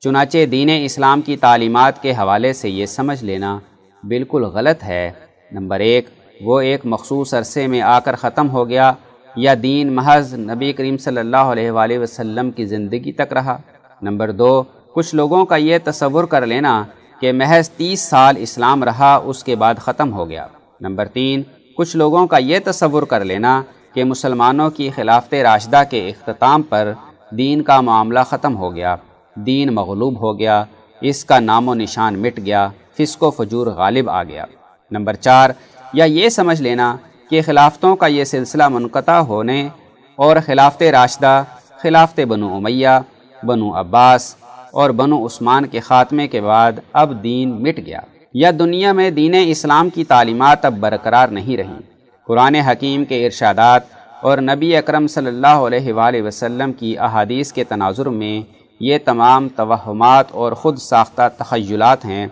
[0.00, 3.58] چنانچہ دین اسلام کی تعلیمات کے حوالے سے یہ سمجھ لینا
[4.04, 5.10] بالکل غلط ہے۔
[5.52, 6.08] نمبر ایک،
[6.40, 8.92] وہ ایک مخصوص عرصے میں آ کر ختم ہو گیا
[9.36, 13.56] یا دین محض نبی کریم صلی اللہ علیہ وآلہ وسلم کی زندگی تک رہا۔
[14.02, 14.62] نمبر دو،
[14.94, 16.84] کچھ لوگوں کا یہ تصور کر لینا
[17.20, 20.46] کہ محض تیس سال اسلام رہا، اس کے بعد ختم ہو گیا۔
[20.80, 21.42] نمبر تین،
[21.76, 23.62] کچھ لوگوں کا یہ تصور کر لینا
[23.94, 26.92] کہ مسلمانوں کی خلافت راشدہ کے اختتام پر
[27.38, 28.96] دین کا معاملہ ختم ہو گیا،
[29.34, 30.64] دین مغلوب ہو گیا،
[31.00, 32.68] اس کا نام و نشان مٹ گیا،
[32.98, 34.44] فسق و فجور غالب آ گیا۔
[34.90, 35.50] نمبر چار،
[35.92, 36.96] یا یہ سمجھ لینا
[37.30, 39.68] کہ خلافتوں کا یہ سلسلہ منقطع ہونے
[40.16, 41.44] اور خلافت راشدہ،
[41.82, 43.00] خلافت بنو امیہ،
[43.42, 44.34] بنو عباس
[44.72, 48.00] اور بنو عثمان کے خاتمے کے بعد اب دین مٹ گیا۔
[48.34, 51.78] یا دنیا میں دین اسلام کی تعلیمات اب برقرار نہیں رہیں۔
[52.26, 53.80] قرآن حکیم کے ارشادات
[54.22, 58.40] اور نبی اکرم صلی اللہ علیہ وآلہ وسلم کی احادیث کے تناظر میں
[58.80, 62.26] یہ تمام توہمات اور خود ساختہ تخیلات ہیں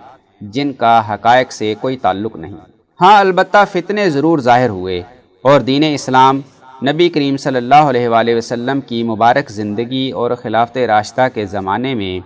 [0.55, 2.55] جن کا حقائق سے کوئی تعلق نہیں۔
[3.01, 5.01] ہاں البتہ فتنے ضرور ظاہر ہوئے
[5.45, 6.41] اور دین اسلام
[6.83, 11.95] نبی کریم صلی اللہ علیہ وآلہ وسلم کی مبارک زندگی اور خلافت راشتہ کے زمانے
[11.95, 12.19] میں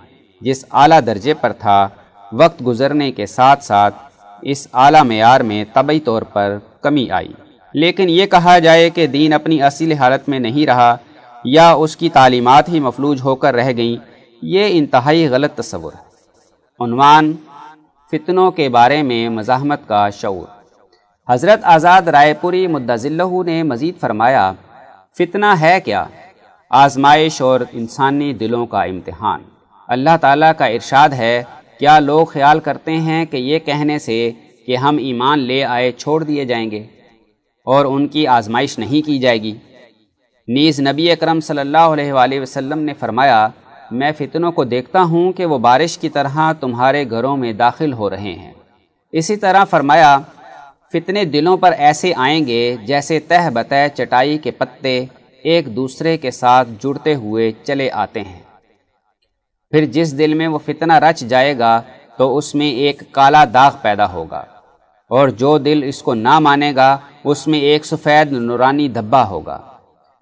[0.42, 1.88] جس اعلیٰ درجے پر تھا،
[2.32, 3.94] وقت گزرنے کے ساتھ ساتھ
[4.42, 7.32] اس اعلیٰ معیار میں طبعی طور پر کمی آئی۔
[7.74, 10.96] لیکن یہ کہا جائے کہ دین اپنی اصل حالت میں نہیں رہا،
[11.44, 13.96] یا اس کی تعلیمات ہی مفلوج ہو کر رہ گئیں،
[14.42, 17.32] یہ انتہائی غلط تصور ہے۔ عنوان
[18.10, 20.46] فتنوں کے بارے میں مزاحمت کا شعور۔
[21.28, 24.52] حضرت آزاد رائے پوری مدضلہ نے مزید فرمایا،
[25.18, 26.04] فتنہ ہے کیا؟
[26.70, 29.40] آزمائش اور انسانی دلوں کا امتحان۔
[29.88, 31.42] اللہ تعالیٰ کا ارشاد ہے،
[31.78, 34.30] کیا لوگ خیال کرتے ہیں کہ یہ کہنے سے
[34.66, 36.84] کہ ہم ایمان لے آئے چھوڑ دیے جائیں گے؟
[37.64, 39.54] اور ان کی آزمائش نہیں کی جائے گی۔
[40.48, 43.48] نیز نبی اکرم صلی اللہ علیہ وآلہ وسلم نے فرمایا،
[43.90, 48.10] میں فتنوں کو دیکھتا ہوں کہ وہ بارش کی طرح تمہارے گھروں میں داخل ہو
[48.10, 48.52] رہے ہیں۔
[49.12, 50.18] اسی طرح فرمایا،
[50.92, 55.04] فتنے دلوں پر ایسے آئیں گے جیسے تہ بتہ چٹائی کے پتے
[55.42, 58.40] ایک دوسرے کے ساتھ جڑتے ہوئے چلے آتے ہیں۔
[59.70, 61.82] پھر جس دل میں وہ فتنہ رچ جائے گا،
[62.16, 64.44] تو اس میں ایک کالا داغ پیدا ہوگا۔
[65.10, 69.60] اور جو دل اس کو نہ مانے گا، اس میں ایک سفید نورانی دھبا ہوگا۔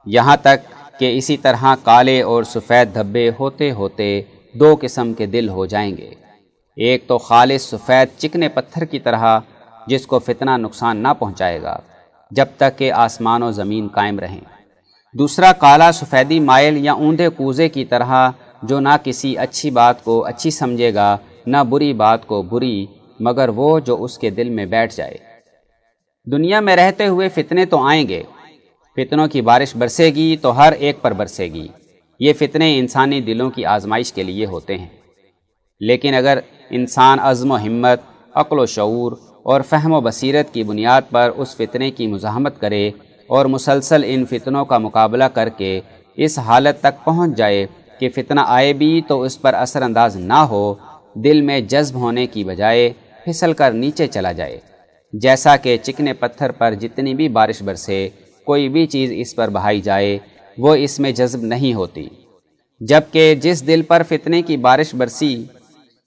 [0.07, 0.57] یہاں تک
[1.01, 4.23] کہ اسی طرح کالے اور سفید دھبے ہوتے ہوتے
[4.55, 6.11] دو قسم کے دل ہو جائیں گے۔
[6.77, 9.39] ایک تو خالص سفید چکنے پتھر کی طرح،
[9.87, 11.79] جس کو فتنہ نقصان نہ پہنچائے گا،
[12.31, 14.41] جب تک کہ آسمان و زمین قائم رہیں۔
[15.19, 18.31] دوسرا، کالا سفیدی مائل یا اوندے کوزے کی طرح،
[18.63, 21.17] جو نہ کسی اچھی بات کو اچھی سمجھے گا،
[21.47, 22.87] نہ بری بات کو بری
[23.25, 25.17] مگر وہ جو اس کے دل میں بیٹھ جائے۔
[26.33, 28.23] دنیا میں رہتے ہوئے فتنے تو آئیں گے۔
[28.97, 31.69] فتنوں کی بارش برسے گی تو ہر ایک پر برسے گی۔
[32.21, 34.89] یہ فتنے انسانی دلوں کی آزمائش کے لیے ہوتے ہیں۔
[35.81, 36.39] لیکن اگر
[36.71, 38.01] انسان عزم و ہمت،
[38.35, 39.13] عقل و شعور
[39.43, 42.91] اور فہم و بصیرت کی بنیاد پر اس فتنے کی مزاحمت کرے
[43.27, 45.81] اور مسلسل ان فتنوں کا مقابلہ کر کے
[46.17, 47.67] اس حالت تک پہنچ جائے
[48.01, 50.75] کہ فتنہ آئے بھی تو اس پر اثر انداز نہ ہو،
[51.15, 52.91] دل میں جذب ہونے کی بجائے
[53.25, 54.61] پھسل کر نیچے چلا جائے۔
[55.13, 58.09] جیسا کہ چکنے پتھر پر جتنی بھی بارش برسے،
[58.45, 60.19] کوئی بھی چیز اس پر بہائی جائے،
[60.59, 62.09] وہ اس میں جذب نہیں ہوتی۔
[62.81, 65.45] جبکہ جس دل پر فتنے کی بارش برسی،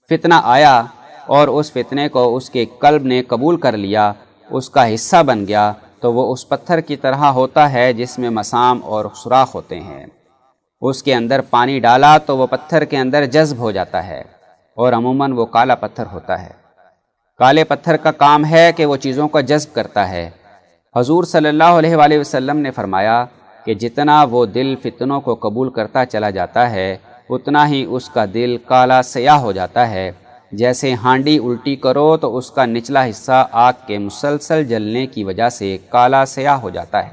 [0.08, 0.82] فتنہ آیا
[1.26, 4.12] اور اس فتنے کو اس کے قلب نے قبول کر لیا،
[4.50, 8.30] اس کا حصہ بن گیا، تو وہ اس پتھر کی طرح ہوتا ہے جس میں
[8.30, 10.06] مسام اور سوراخ ہوتے ہیں۔
[10.80, 14.20] اس کے اندر پانی ڈالا تو وہ پتھر کے اندر جذب ہو جاتا ہے
[14.74, 16.65] اور عموماً وہ کالا پتھر ہوتا ہے۔
[17.38, 20.30] کالے پتھر کا کام ہے کہ وہ چیزوں کو جذب کرتا ہے۔
[20.96, 23.24] حضور صلی اللہ علیہ وآلہ وسلم نے فرمایا
[23.64, 26.96] کہ جتنا وہ دل فتنوں کو قبول کرتا چلا جاتا ہے،
[27.30, 30.10] اتنا ہی اس کا دل کالا سیاہ ہو جاتا ہے۔
[30.52, 35.48] جیسے ہانڈی الٹی کرو تو اس کا نچلا حصہ آگ کے مسلسل جلنے کی وجہ
[35.48, 37.12] سے کالا سیاہ ہو جاتا ہے۔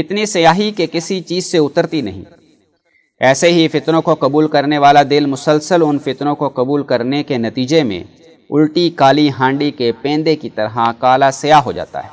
[0.00, 2.22] اتنی سیاہی کہ کسی چیز سے اترتی نہیں۔
[3.20, 7.38] ایسے ہی فتنوں کو قبول کرنے والا دل مسلسل ان فتنوں کو قبول کرنے کے
[7.38, 8.04] نتیجے میں
[8.54, 12.08] الٹی کالی ہانڈی کے پیندے کی طرح کالا سیاہ ہو جاتا ہے۔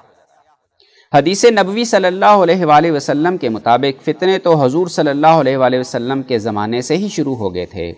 [1.14, 5.58] حدیث نبوی صلی اللہ علیہ وآلہ وسلم کے مطابق فتنے تو حضور صلی اللہ علیہ
[5.58, 7.90] وآلہ وسلم کے زمانے سے ہی شروع ہو گئے تھے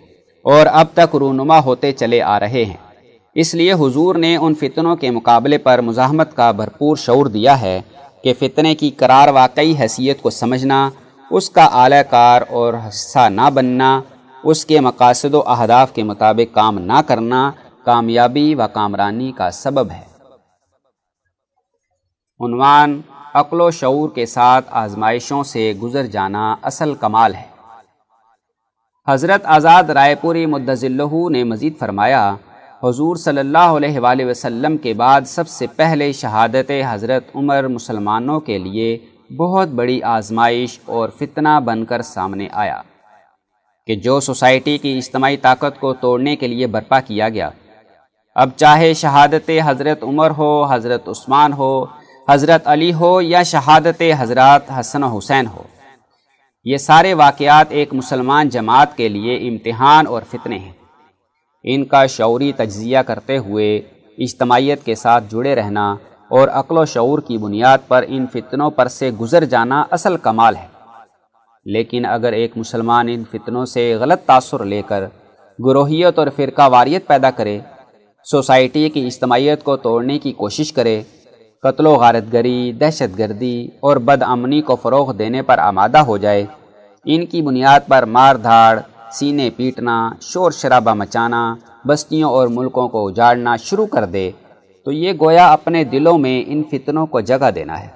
[0.44, 2.76] اور اب تک رونما ہوتے چلے آ رہے ہیں۔
[3.36, 7.80] اس لیے حضور نے ان فتنوں کے مقابلے پر مزاحمت کا بھرپور شعور دیا ہے
[8.24, 10.88] کہ فتنے کی قرار واقعی حیثیت کو سمجھنا،
[11.30, 14.00] اس کا اعلی کار اور حصہ نہ بننا،
[14.44, 17.50] اس کے مقاصد و اہداف کے مطابق کام نہ کرنا
[17.84, 20.04] کامیابی و کامرانی کا سبب ہے۔
[22.40, 23.00] عنوان،
[23.34, 27.54] عقل و شعور کے ساتھ آزمائشوں سے گزر جانا اصل کمال ہے۔
[29.08, 32.36] حضرت آزاد رائے پوری مدضلہ نے مزید فرمایا،
[32.84, 38.40] حضور صلی اللہ علیہ وآلہ وسلم کے بعد سب سے پہلے شہادت حضرت عمر مسلمانوں
[38.40, 38.98] کے لیے
[39.36, 42.82] بہت بڑی آزمائش اور فتنہ بن کر سامنے آیا
[43.86, 47.50] کہ جو سوسائٹی کی اجتماعی طاقت کو توڑنے کے لیے برپا کیا گیا۔
[48.34, 51.84] اب چاہے شہادت حضرت عمر ہو، حضرت عثمان ہو،
[52.28, 55.62] حضرت علی ہو یا شہادت حضرات حسن و حسین ہو۔
[56.64, 60.72] یہ سارے واقعات ایک مسلمان جماعت کے لیے امتحان اور فتنے ہیں۔
[61.64, 63.76] ان کا شعوری تجزیہ کرتے ہوئے
[64.18, 65.92] اجتماعیت کے ساتھ جڑے رہنا
[66.30, 70.56] اور عقل و شعور کی بنیاد پر ان فتنوں پر سے گزر جانا اصل کمال
[70.56, 70.66] ہے۔
[71.64, 75.04] لیکن اگر ایک مسلمان ان فتنوں سے غلط تاثر لے کر
[75.64, 77.60] گروہیت اور فرقہ واریت پیدا کرے
[78.30, 81.02] سوسائٹی کی اجتماعیت کو توڑنے کی کوشش کرے،
[81.62, 86.16] قتل و غارت گری دہشت گردی اور بد امنی کو فروغ دینے پر آمادہ ہو
[86.16, 86.46] جائے۔
[87.04, 88.78] ان کی بنیاد پر مار دھاڑ،
[89.12, 91.54] سینے پیٹنا، شور شرابہ مچانا،
[91.88, 94.30] بستیوں اور ملکوں کو اجاڑنا شروع کر دے۔
[94.84, 97.88] تو یہ گویا اپنے دلوں میں ان فتنوں کو جگہ دینا ہے۔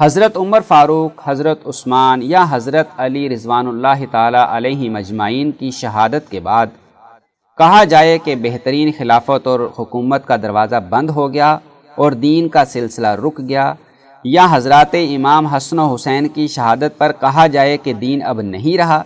[0.00, 6.30] حضرت عمر فاروق، حضرت عثمان یا حضرت علی رضوان اللہ تعالیٰ علیہ مجمعین کی شہادت
[6.30, 6.66] کے بعد
[7.58, 11.58] کہا جائے کہ بہترین خلافت اور حکومت کا دروازہ بند ہو گیا
[11.94, 13.74] اور دین کا سلسلہ رک گیا۔
[14.24, 18.78] یا حضرات امام حسن و حسین کی شہادت پر کہا جائے کہ دین اب نہیں
[18.78, 19.02] رہا۔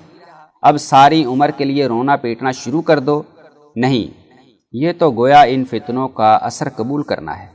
[0.63, 3.23] اب ساری عمر کے لیے رونا پیٹنا شروع کر دو۔
[3.77, 4.21] نہیں،
[4.73, 7.47] یہ تو گویا ان فتنوں کا اثر قبول کرنا ہے۔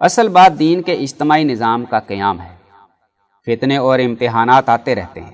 [0.00, 2.56] اصل بات دین کے اجتماعی نظام کا قیام ہے۔
[3.46, 5.30] فتنے اور امتحانات آتے رہتے ہیں۔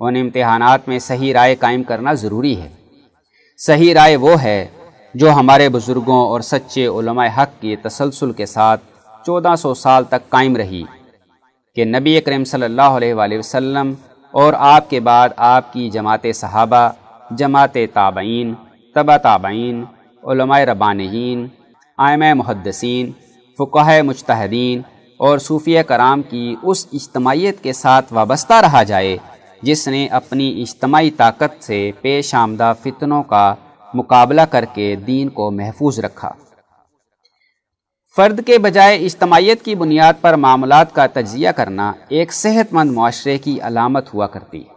[0.00, 2.68] ان امتحانات میں صحیح رائے قائم کرنا ضروری ہے۔
[3.60, 4.66] صحیح رائے وہ ہے
[5.14, 8.80] جو ہمارے بزرگوں اور سچے علماء حق کی تسلسل کے ساتھ
[9.26, 10.82] چودہ سو سال تک قائم رہی
[11.76, 13.92] کہ نبی اکرم صلی اللہ علیہ وآلہ وسلم
[14.34, 16.88] اور آپ کے بعد آپ کی جماعت صحابہ،
[17.30, 18.54] جماعت تابعین
[18.94, 19.84] تبا تابعین،
[20.22, 21.46] علماء ربانین
[21.98, 23.10] آئم محدثین
[23.58, 24.82] فقہ مجتہدین
[25.20, 29.16] اور صوفیہ کرام کی اس اجتماعیت کے ساتھ وابستہ رہا جائے۔
[29.62, 33.54] جس نے اپنی اجتماعی طاقت سے پیش آمدہ فتنوں کا
[33.94, 36.30] مقابلہ کر کے دین کو محفوظ رکھا۔
[38.16, 43.38] فرد کے بجائے اجتماعیت کی بنیاد پر معاملات کا تجزیہ کرنا ایک صحت مند معاشرے
[43.38, 44.74] کی علامت ہوا کرتی۔ ہے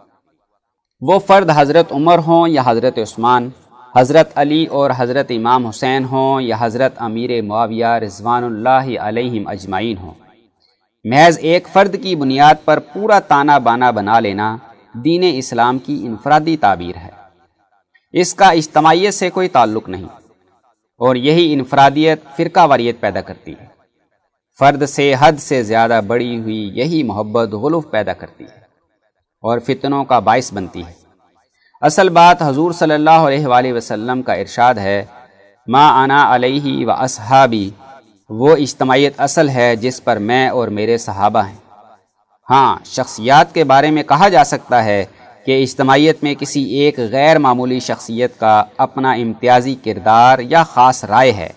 [1.00, 3.48] وہ فرد حضرت عمر ہوں یا حضرت عثمان،
[3.96, 9.96] حضرت علی اور حضرت امام حسین ہوں یا حضرت امیر معاویہ رضوان اللہ علیہم اجمعین
[9.96, 10.14] ہوں۔
[11.04, 14.56] محض ایک فرد کی بنیاد پر پورا تانا بانا بنا لینا
[14.94, 17.08] دین اسلام کی انفرادی تعبیر ہے۔
[18.12, 20.04] اس کا اجتماعیت سے کوئی تعلق نہیں۔
[20.98, 23.66] اور یہی انفرادیت فرقہ واریت پیدا کرتی ہے۔
[24.58, 28.60] فرد سے حد سے زیادہ بڑی ہوئی یہی محبت غلف پیدا کرتی ہے۔
[29.40, 30.92] اور فتنوں کا باعث بنتی ہے۔
[31.80, 35.04] اصل بات حضور صلی اللہ علیہ وآلہ وسلم کا ارشاد ہے،
[35.66, 37.70] ما انا علیہ و اصحابی،
[38.28, 41.69] وہ اجتماعیت اصل ہے جس پر میں اور میرے صحابہ ہیں۔
[42.50, 45.04] ہاں شخصیات کے بارے میں کہا جا سکتا ہے
[45.46, 51.32] کہ اجتماعیت میں کسی ایک غیر معمولی شخصیت کا اپنا امتیازی کردار یا خاص رائے
[51.32, 51.48] ہے،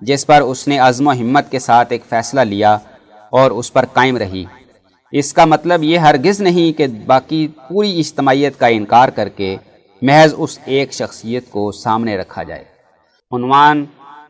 [0.00, 2.78] جس پر اس نے عزم و ہمت کے ساتھ ایک فیصلہ لیا
[3.30, 4.44] اور اس پر قائم رہی۔
[5.12, 9.56] اس کا مطلب یہ ہرگز نہیں کہ باقی پوری اجتماعیت کا انکار کر کے
[10.02, 12.64] محض اس ایک شخصیت کو سامنے رکھا جائے۔
[13.32, 13.84] عنوان،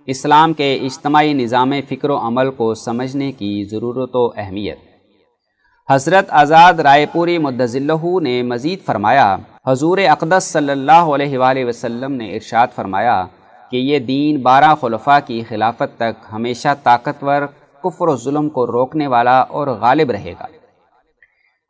[0.07, 4.79] اسلام کے اجتماعی نظام فکر و عمل کو سمجھنے کی ضرورت و اہمیت۔
[5.89, 12.13] حضرت آزاد رائے پوری مدضلہ نے مزید فرمایا، حضور اقدس صلی اللہ علیہ وآلہ وسلم
[12.13, 13.23] نے ارشاد فرمایا
[13.73, 17.43] کہ یہ دین بارہ خلفاء کی خلافت تک ہمیشہ طاقتور،
[17.85, 20.47] کفر و ظلم کو روکنے والا اور غالب رہے گا۔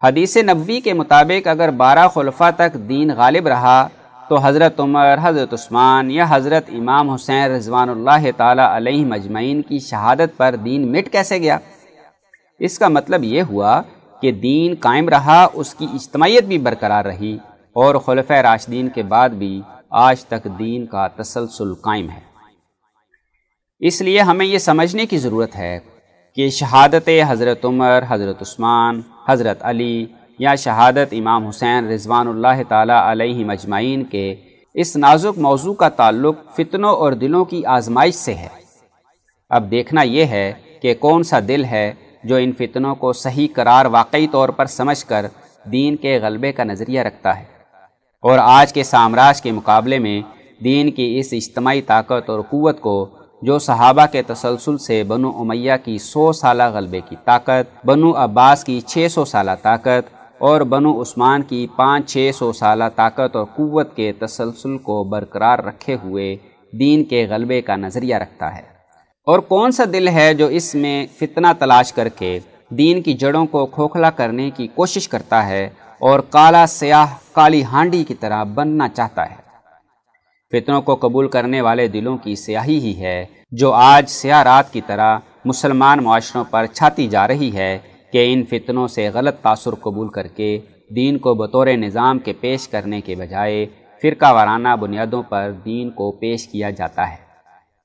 [0.03, 3.87] حدیث نبوی کے مطابق اگر بارہ خلفاء تک دین غالب رہا
[4.29, 9.79] تو حضرت عمر، حضرت عثمان یا حضرت امام حسین رضوان اللہ تعالیٰ علیہ مجمعین کی
[9.89, 11.59] شہادت پر دین مٹ کیسے گیا؟
[12.61, 13.81] اس کا مطلب یہ ہوا
[14.23, 17.39] کہ دین قائم رہا، اس کی اجتماعیت بھی برقرار رہی
[17.73, 22.21] اور خلفۂ راشدین کے بعد بھی آج تک دین کا تسلسل قائم ہے۔
[23.81, 25.79] اس لیے ہمیں یہ سمجھنے کی ضرورت ہے
[26.37, 30.07] کہ شہادت حضرت عمر، حضرت عثمان، حضرت علی
[30.39, 34.35] یا شہادت امام حسین رضوان اللہ تعالیٰ علیہ مجمعین کے
[34.75, 38.49] اس نازک موضوع کا تعلق فتنوں اور دلوں کی آزمائش سے ہے۔
[39.51, 40.53] اب دیکھنا یہ ہے
[40.83, 41.93] کہ کون سا دل ہے
[42.27, 45.27] جو ان فتنوں کو صحیح قرار واقعی طور پر سمجھ کر
[45.73, 47.45] دین کے غلبے کا نظریہ رکھتا ہے۔
[48.23, 50.21] اور آج کے سامراج کے مقابلے میں
[50.65, 53.07] دین کی اس اجتماعی طاقت اور قوت کو
[53.43, 58.65] جو صحابہ کے تسلسل سے بنو امیہ کی سو سالہ غلبے کی طاقت، بنو عباس
[58.65, 63.45] کی چھ سو سالہ طاقت اور بنو عثمان کی پانچ چھ سو سالہ طاقت اور
[63.45, 66.37] قوت کے تسلسل کو برقرار رکھے ہوئے
[66.73, 68.76] دین کے غلبے کا نظریہ رکھتا ہے۔
[69.27, 73.47] اور کون سا دل ہے جو اس میں فتنہ تلاش کر کے دین کی جڑوں
[73.47, 75.69] کو کھوکھلا کرنے کی کوشش کرتا ہے
[75.99, 79.35] اور کالا سیاہ کالی ہانڈی کی طرح بننا چاہتا ہے؟
[80.53, 84.81] فتنوں کو قبول کرنے والے دلوں کی سیاہی ہی ہے جو آج سیاہ رات کی
[84.87, 87.79] طرح مسلمان معاشروں پر چھاتی جا رہی ہے
[88.13, 90.59] کہ ان فتنوں سے غلط تاثر قبول کر کے
[90.97, 93.67] دین کو بطور نظام کے پیش کرنے کے بجائے
[94.03, 97.27] فرقہ وارانہ بنیادوں پر دین کو پیش کیا جاتا ہے۔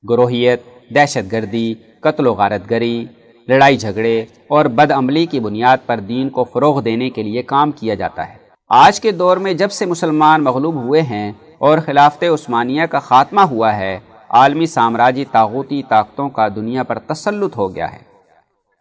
[0.09, 0.61] گروہیت
[0.95, 3.05] دہشت گردی، قتل و غارت گری،
[3.47, 7.71] لڑائی جھگڑے اور بد عملی کی بنیاد پر دین کو فروغ دینے کے لیے کام
[7.71, 8.33] کیا جاتا ہے۔
[8.69, 13.41] آج کے دور میں جب سے مسلمان مغلوب ہوئے ہیں اور خلافت عثمانیہ کا خاتمہ
[13.41, 17.99] ہوا ہے، عالمی سامراجی طاغوتی طاقتوں کا دنیا پر تسلط ہو گیا ہے۔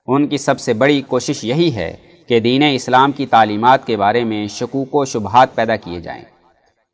[0.06, 1.96] ان کی سب سے بڑی کوشش یہی ہے
[2.26, 6.24] کہ دین اسلام کی تعلیمات کے بارے میں شکوک و شبہات پیدا کیے جائیں۔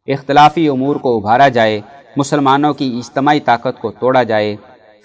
[0.06, 1.80] اختلافی امور کو ابھارا جائے،
[2.16, 4.56] مسلمانوں کی اجتماعی طاقت کو توڑا جائے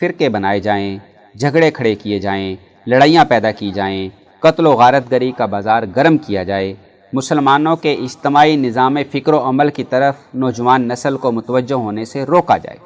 [0.02, 0.98] فرقے بنائے جائیں،
[1.40, 2.56] جھگڑے کھڑے کیے جائیں،
[2.88, 6.74] لڑائیاں پیدا کی جائیں، قتل و غارت گری کا بازار گرم کیا جائے۔
[7.14, 12.24] مسلمانوں کے اجتماعی نظام فکر و عمل کی طرف نوجوان نسل کو متوجہ ہونے سے
[12.24, 12.78] روکا جائے۔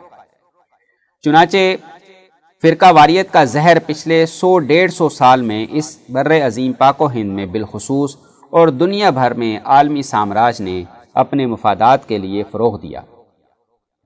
[1.23, 1.57] چنانچہ،
[2.61, 7.07] فرقہ واریت کا زہر پچھلے سو ڈیڑھ سو سال میں اس بر عظیم پاک و
[7.07, 8.15] ہند میں بالخصوص
[8.49, 13.01] اور دنیا بھر میں عالمی سامراج نے اپنے مفادات کے لیے فروغ دیا۔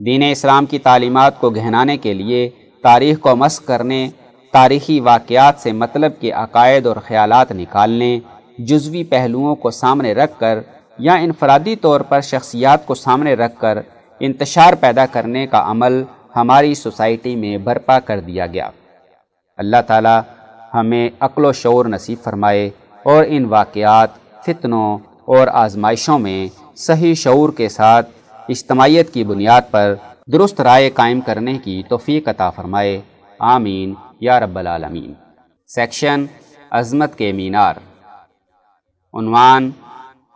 [0.05, 2.49] دین اسلام کی تعلیمات کو گہنانے کے لیے
[2.83, 4.09] تاریخ کو مسق کرنے،
[4.53, 8.19] تاریخی واقعات سے مطلب کے عقائد اور خیالات نکالنے،
[8.59, 10.59] جزوی پہلوؤں کو سامنے رکھ کر
[10.97, 13.79] یا انفرادی طور پر شخصیات کو سامنے رکھ کر
[14.19, 16.03] انتشار پیدا کرنے کا عمل
[16.35, 18.69] ہماری سوسائٹی میں برپا کر دیا گیا۔
[19.57, 20.19] اللہ تعالی
[20.73, 22.69] ہمیں عقل و شعور نصیب فرمائے
[23.03, 24.09] اور ان واقعات،
[24.45, 28.09] فتنوں اور آزمائشوں میں صحیح شعور کے ساتھ
[28.49, 29.95] اجتماعیت کی بنیاد پر
[30.31, 33.01] درست رائے قائم کرنے کی توفیق عطا فرمائے۔
[33.39, 35.13] آمین۔ یا رب العالمین۔
[35.67, 36.25] سیکشن
[36.71, 37.75] عظمت کے مینار۔
[39.13, 39.71] عنوان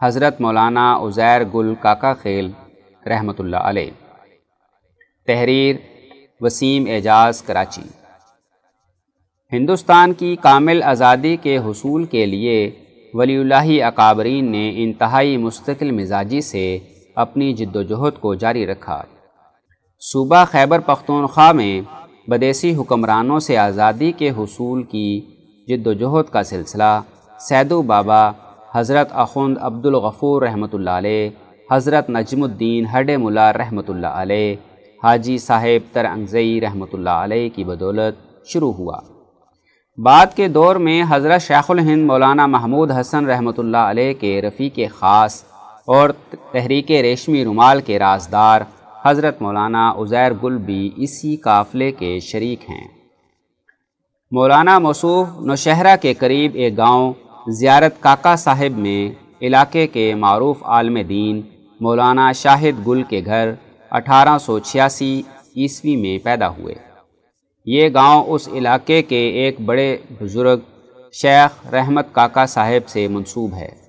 [0.01, 2.51] حضرت مولانا عزیر گل کاکا خیل
[3.05, 3.91] رحمۃ اللہ علیہ۔
[5.27, 5.75] تحریر
[6.41, 7.89] وسیم اعجاز کراچی۔
[9.53, 12.71] ہندوستان کی کامل آزادی کے حصول کے لیے
[13.13, 16.79] ولی اللہ اکابرین نے انتہائی مستقل مزاجی سے
[17.15, 19.03] اپنی جد و جہد کو جاری رکھا۔
[20.11, 21.81] صوبہ خیبر پختونخوا میں
[22.29, 25.21] بدیسی حکمرانوں سے آزادی کے حصول کی
[25.67, 26.99] جد و جہد کا سلسلہ
[27.39, 28.21] سیدو بابا
[28.73, 31.29] حضرت اخند عبد الغفور رحمۃ اللہ علیہ،
[31.69, 34.55] حضرت نجم الدین ہڈ ملا رحمۃ اللہ علیہ،
[35.03, 38.99] حاجی صاحب تر انگزئی رحمۃ اللہ علیہ کی بدولت شروع ہوا۔
[39.97, 44.79] بعد کے دور میں حضرت شیخ الہند مولانا محمود حسن رحمۃ اللہ علیہ کے رفیق
[44.99, 45.43] خاص
[45.87, 46.09] اور
[46.51, 48.61] تحریک ریشمی رومال کے رازدار
[49.05, 52.87] حضرت مولانا عزیر گل بھی اسی قافلے کے شریک ہیں۔
[54.31, 57.13] مولانا مصوف نوشہرہ کے قریب ایک گاؤں
[57.47, 61.41] زیارت کاکا صاحب میں علاقے کے معروف عالم دین
[61.79, 63.51] مولانا شاہد گل کے گھر
[63.91, 65.21] اٹھارہ سو چھیاسی
[65.57, 66.75] عیسوی میں پیدا ہوئے۔
[67.65, 70.59] یہ گاؤں اس علاقے کے ایک بڑے بزرگ
[71.13, 73.82] شیخ رحمت کاکا صاحب سے منسوب ہے۔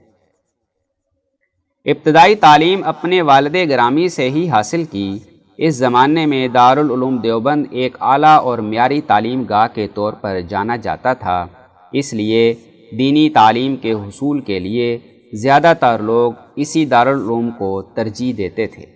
[1.84, 5.18] ابتدائی تعلیم اپنے والد گرامی سے ہی حاصل کی۔
[5.58, 10.76] اس زمانے میں دارالعلوم دیوبند ایک اعلیٰ اور معیاری تعلیم گاہ کے طور پر جانا
[10.76, 11.46] جاتا تھا۔
[11.92, 12.54] اس لیے
[12.98, 14.98] دینی تعلیم کے حصول کے لیے
[15.32, 18.86] زیادہ تر لوگ اسی دارالعلوم کو ترجیح دیتے تھے۔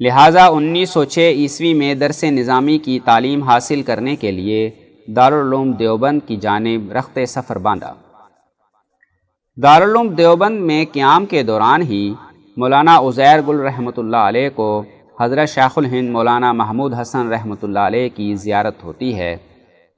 [0.00, 4.70] لہٰذا انیس سو چھ عیسوی میں درس نظامی کی تعلیم حاصل کرنے کے لیے
[5.16, 7.94] دارالعلوم دیوبند کی جانب رخت سفر باندھا۔
[9.56, 12.14] دارالعلوم دیوبند میں قیام کے دوران ہی
[12.56, 14.84] مولانا عزیر گل رحمۃ اللہ علیہ کو
[15.20, 19.36] حضرت شیخ الہند مولانا محمود حسن رحمۃ اللہ علیہ کی زیارت ہوتی ہے۔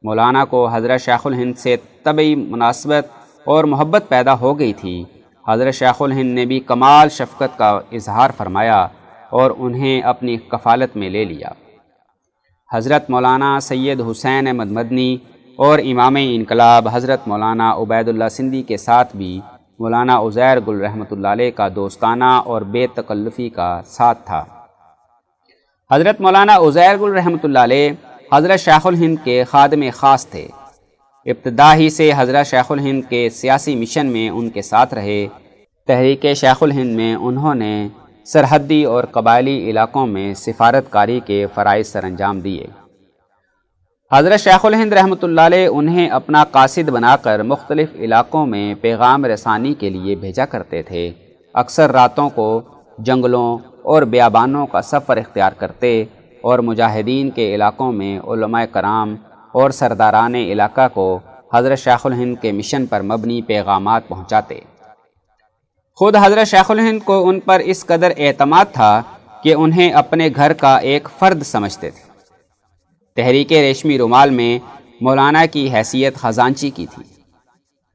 [0.03, 3.07] مولانا کو حضرت شیخ الہند سے طبعی مناسبت
[3.45, 5.05] اور محبت پیدا ہو گئی تھی۔
[5.49, 8.87] حضرت شیخ الہند نے بھی کمال شفقت کا اظہار فرمایا
[9.31, 11.49] اور انہیں اپنی کفالت میں لے لیا۔
[12.73, 15.17] حضرت مولانا سید حسین احمد مدنی
[15.59, 19.41] اور امام انقلاب حضرت مولانا عبید اللہ سندھی کے ساتھ بھی
[19.79, 24.43] مولانا عزیر گل رحمۃ اللہ علیہ کا دوستانہ اور بے تکلفی کا ساتھ تھا۔
[25.91, 27.93] حضرت مولانا عزیر گل رحمۃ اللہ علیہ
[28.33, 30.47] حضرت شیخ الہند کے خادم خاص تھے۔
[31.27, 35.27] ابتدا ہی سے حضرت شیخ الہند کے سیاسی مشن میں ان کے ساتھ رہے۔
[35.89, 37.89] تحریک شیخ الہند میں انہوں نے
[38.27, 42.67] سرحدی اور قبائلی علاقوں میں سفارت کاری کے فرائض سر انجام دیے۔
[44.13, 49.25] حضرت شیخ الہند رحمۃ اللہ علیہ انہیں اپنا قاصد بنا کر مختلف علاقوں میں پیغام
[49.25, 51.11] رسانی کے لیے بھیجا کرتے تھے۔
[51.55, 52.61] اکثر راتوں کو
[52.99, 56.05] جنگلوں اور بیابانوں کا سفر اختیار کرتے
[56.43, 59.17] اور مجاہدین کے علاقوں میں علماء کرام
[59.53, 61.19] اور سرداران علاقہ کو
[61.55, 64.61] حضرت شیخ الہند کے مشن پر مبنی پیغامات پہنچاتے۔
[65.99, 69.03] خود حضرت شیخ الہند کو ان پر اس قدر اعتماد تھا
[69.43, 72.04] کہ انہیں اپنے گھر کا ایک فرد سمجھتے تھے۔
[73.17, 74.59] تحریک ریشمی رومال میں
[75.01, 77.03] مولانا کی حیثیت خزانچی کی تھی۔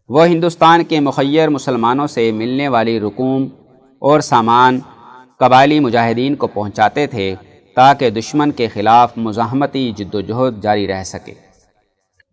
[0.09, 3.47] وہ ہندوستان کے مخیر مسلمانوں سے ملنے والی رکوم
[4.01, 4.79] اور سامان
[5.37, 7.35] قبائلی مجاہدین کو پہنچاتے تھے
[7.75, 11.33] تاکہ دشمن کے خلاف مزاحمتی جد و جہد جاری رہ سکے۔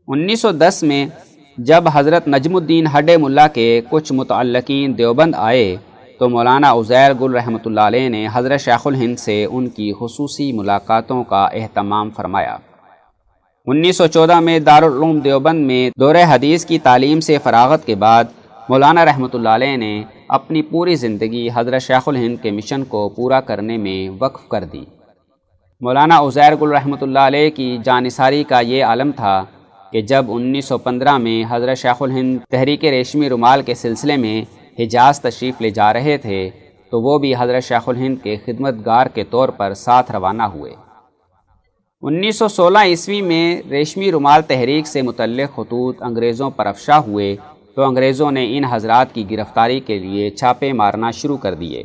[0.09, 1.07] انیس سو دس میں
[1.59, 5.76] جب حضرت نجم الدین ہڈے ملا کے کچھ متعلقین دیوبند آئے
[6.18, 10.53] تو مولانا عزیر گل رحمۃ اللہ علیہ نے حضرت شیخ الہند سے ان کی خصوصی
[10.53, 12.57] ملاقاتوں کا اہتمام فرمایا۔
[13.67, 18.25] انیس سو چودہ میں دارالعلوم دیوبند میں دور حدیث کی تعلیم سے فراغت کے بعد
[18.69, 23.41] مولانا رحمۃ اللہ علیہ نے اپنی پوری زندگی حضرت شیخ الہند کے مشن کو پورا
[23.41, 24.85] کرنے میں وقف کر دی۔
[25.81, 29.45] مولانا عزیر گل رحمۃ اللہ علیہ کی جانصاری کا یہ عالم تھا
[29.93, 34.41] کہ جب انیس سو پندرہ میں حضرت شیخ الہند تحریک ریشمی رومال کے سلسلے میں
[34.79, 36.49] حجاز تشریف لے جا رہے تھے
[36.91, 40.75] تو وہ بھی حضرت شیخ الہند کے خدمت گار کے طور پر ساتھ روانہ ہوئے۔
[42.03, 47.36] انیس سو سولہ عیسوی میں ریشمی رومال تحریک سے متعلق خطوط انگریزوں پر افشا ہوئے
[47.74, 51.82] تو انگریزوں نے ان حضرات کی گرفتاری کے لیے چھاپے مارنا شروع کر دیے۔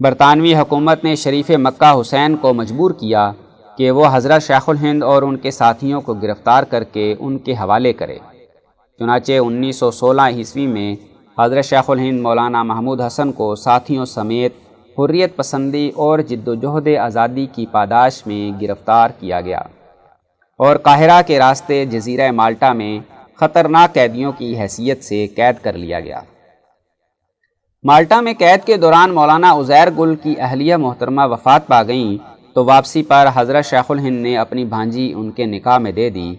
[0.00, 3.32] برطانوی حکومت نے شریف مکہ حسین کو مجبور کیا
[3.78, 7.52] کہ وہ حضرت شیخ الہند اور ان کے ساتھیوں کو گرفتار کر کے ان کے
[7.52, 8.18] حوالے کرے۔
[8.98, 10.94] چنانچہ انیس سو سولہ عیسوی میں
[11.40, 14.52] حضرت شیخ الہند مولانا محمود حسن کو ساتھیوں سمیت
[14.98, 19.60] حریت پسندی اور جد و جہد آزادی کی پاداش میں گرفتار کیا گیا۔
[20.58, 22.98] اور قاہرہ کے راستے جزیرہ مالٹا میں
[23.34, 26.20] خطرناک قیدیوں کی حیثیت سے قید کر لیا گیا۔
[27.84, 32.16] مالٹا میں قید کے دوران مولانا عزیر گل کی اہلیہ محترمہ وفات پا گئیں
[32.54, 36.34] تو واپسی پر حضرت شیخ الہند نے اپنی بھانجی ان کے نکاح میں دے دی۔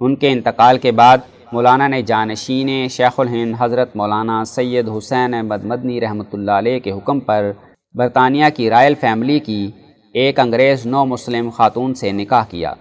[0.00, 1.18] ان کے انتقال کے بعد
[1.52, 6.92] مولانا نے جانشین شیخ الہند حضرت مولانا سید حسین احمد مدنی رحمۃ اللہ علیہ کے
[6.92, 7.50] حکم پر
[7.94, 9.70] برطانیہ کی رائل فیملی کی
[10.12, 12.72] ایک انگریز نو مسلم خاتون سے نکاح کیا۔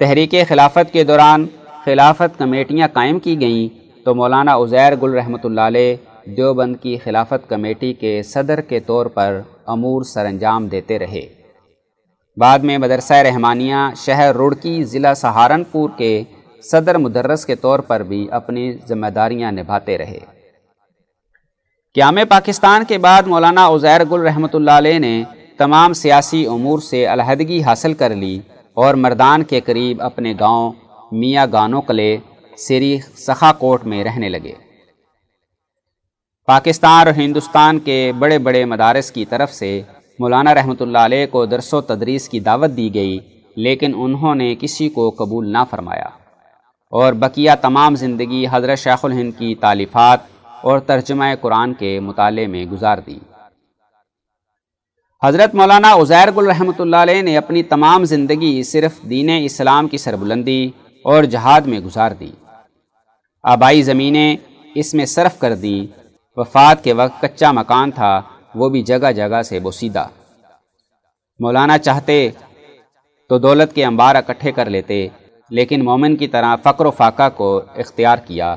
[0.00, 1.46] تحریک خلافت کے دوران
[1.84, 5.96] خلافت کمیٹیاں قائم کی گئیں تو مولانا عزیر گل رحمۃ اللہ علیہ
[6.36, 11.26] دیوبند کی خلافت کمیٹی کے صدر کے طور پر امور سر انجام دیتے رہے۔
[12.36, 16.22] بعد میں مدرسہ رحمانیہ شہر روڑکی ضلع سہارنپور کے
[16.62, 20.35] صدر مدرس کے طور پر بھی اپنی ذمہ داریاں نبھاتے رہے۔
[21.96, 25.22] قیام پاکستان کے بعد مولانا عزیر گل رحمۃ اللہ علیہ نے
[25.58, 28.40] تمام سیاسی امور سے علیحدگی حاصل کر لی
[28.74, 30.72] اور مردان کے قریب اپنے گاؤں
[31.12, 32.16] میاں گانو قلعے
[32.56, 34.52] سری سخا کوٹ میں رہنے لگے۔
[36.48, 39.82] پاکستان اور ہندوستان کے بڑے بڑے مدارس کی طرف سے
[40.18, 43.18] مولانا رحمۃ اللہ علیہ کو درس و تدریس کی دعوت دی گئی،
[43.56, 46.08] لیکن انہوں نے کسی کو قبول نہ فرمایا۔
[46.92, 52.64] اور بقیہ تمام زندگی حضرت شیخ الہند کی تعلیفات اور ترجمہ قرآن کے مطالعے میں
[52.66, 53.18] گزار دی۔
[55.22, 59.98] حضرت مولانا عزیر گل رحمۃ اللہ علیہ نے اپنی تمام زندگی صرف دین اسلام کی
[59.98, 60.70] سربلندی
[61.04, 62.30] اور جہاد میں گزار دی۔
[63.44, 64.36] آبائی زمینیں
[64.74, 65.86] اس میں صرف کر دی
[66.36, 68.20] وفات کے وقت کچا مکان تھا،
[68.54, 70.06] وہ بھی جگہ جگہ سے بوسیدہ۔
[71.40, 72.28] مولانا چاہتے
[73.30, 75.08] تو دولت کے انبار اکٹھے کر لیتے،
[75.50, 78.54] لیکن مومن کی طرح فقر و فاقہ کو اختیار کیا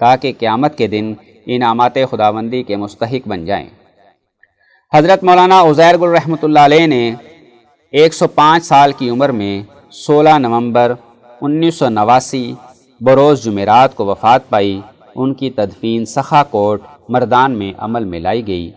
[0.00, 1.12] تاکہ قیامت کے دن
[1.52, 3.68] انعامات خداوندی کے مستحق بن جائیں۔
[4.94, 7.14] حضرت مولانا عزیر گل رحمۃ اللہ علیہ نے
[7.92, 10.92] ایک سو پانچ سال کی عمر میں سولہ نومبر
[11.40, 12.54] انیس سو نواسی
[13.00, 14.80] بروز جمعرات کو وفات پائی۔
[15.14, 18.70] ان کی تدفین سخا کوٹ مردان میں عمل میں لائی گئی۔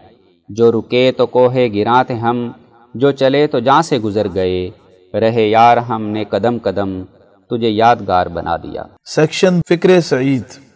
[0.49, 2.51] جو رکے تو کوہے گراں تھے ہم،
[2.93, 4.69] جو چلے تو جہاں سے گزر گئے۔
[5.13, 7.03] رہے یار ہم نے قدم قدم،
[7.49, 10.72] تجھے یادگار بنا دیا۔ سیکشن فکر سعید۔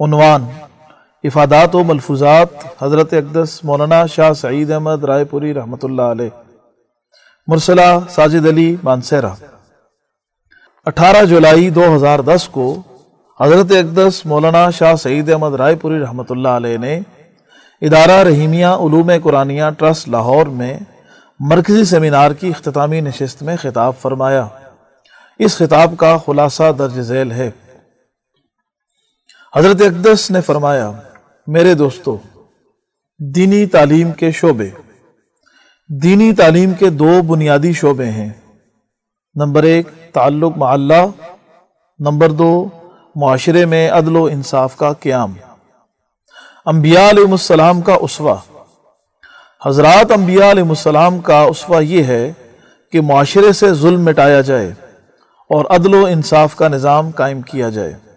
[0.00, 0.44] عنوان،
[1.24, 6.28] افادات و ملفوظات، حضرت اقدس مولانا شاہ سعید احمد رائے پوری رحمۃ اللہ علیہ۔
[7.46, 9.32] مرسلہ ساجد علی مانسیرا
[10.86, 12.82] اٹھارہ جولائی دو ہزار دس کو
[13.40, 17.00] حضرت اقدس مولانا شاہ سعید احمد رائے پوری رحمۃ اللہ علیہ نے
[17.82, 20.78] ادارہ رحیمیہ علوم قرآنیہ ٹرسٹ لاہور میں
[21.40, 24.46] مرکزی سیمینار کی اختتامی نشست میں خطاب فرمایا۔
[25.38, 27.50] اس خطاب کا خلاصہ درج ذیل ہے۔
[29.56, 30.92] حضرت اقدس نے فرمایا،
[31.46, 32.16] میرے دوستو،
[33.18, 34.70] دینی تعلیم کے شعبے۔
[35.88, 38.32] دینی تعلیم کے دو بنیادی شعبے ہیں۔
[39.34, 41.26] نمبر ایک، تعلق مع اللہ
[41.98, 42.68] نمبر دو،
[43.16, 45.32] معاشرے میں عدل و انصاف کا قیام۔
[46.66, 48.36] انبیاء علیہ السلام کا اسوا
[49.66, 52.32] حضرات انبیاء علیہ السلام کا اسوا یہ ہے
[52.92, 54.68] کہ معاشرے سے ظلم مٹایا جائے
[55.48, 58.09] اور عدل و انصاف کا نظام قائم کیا جائے۔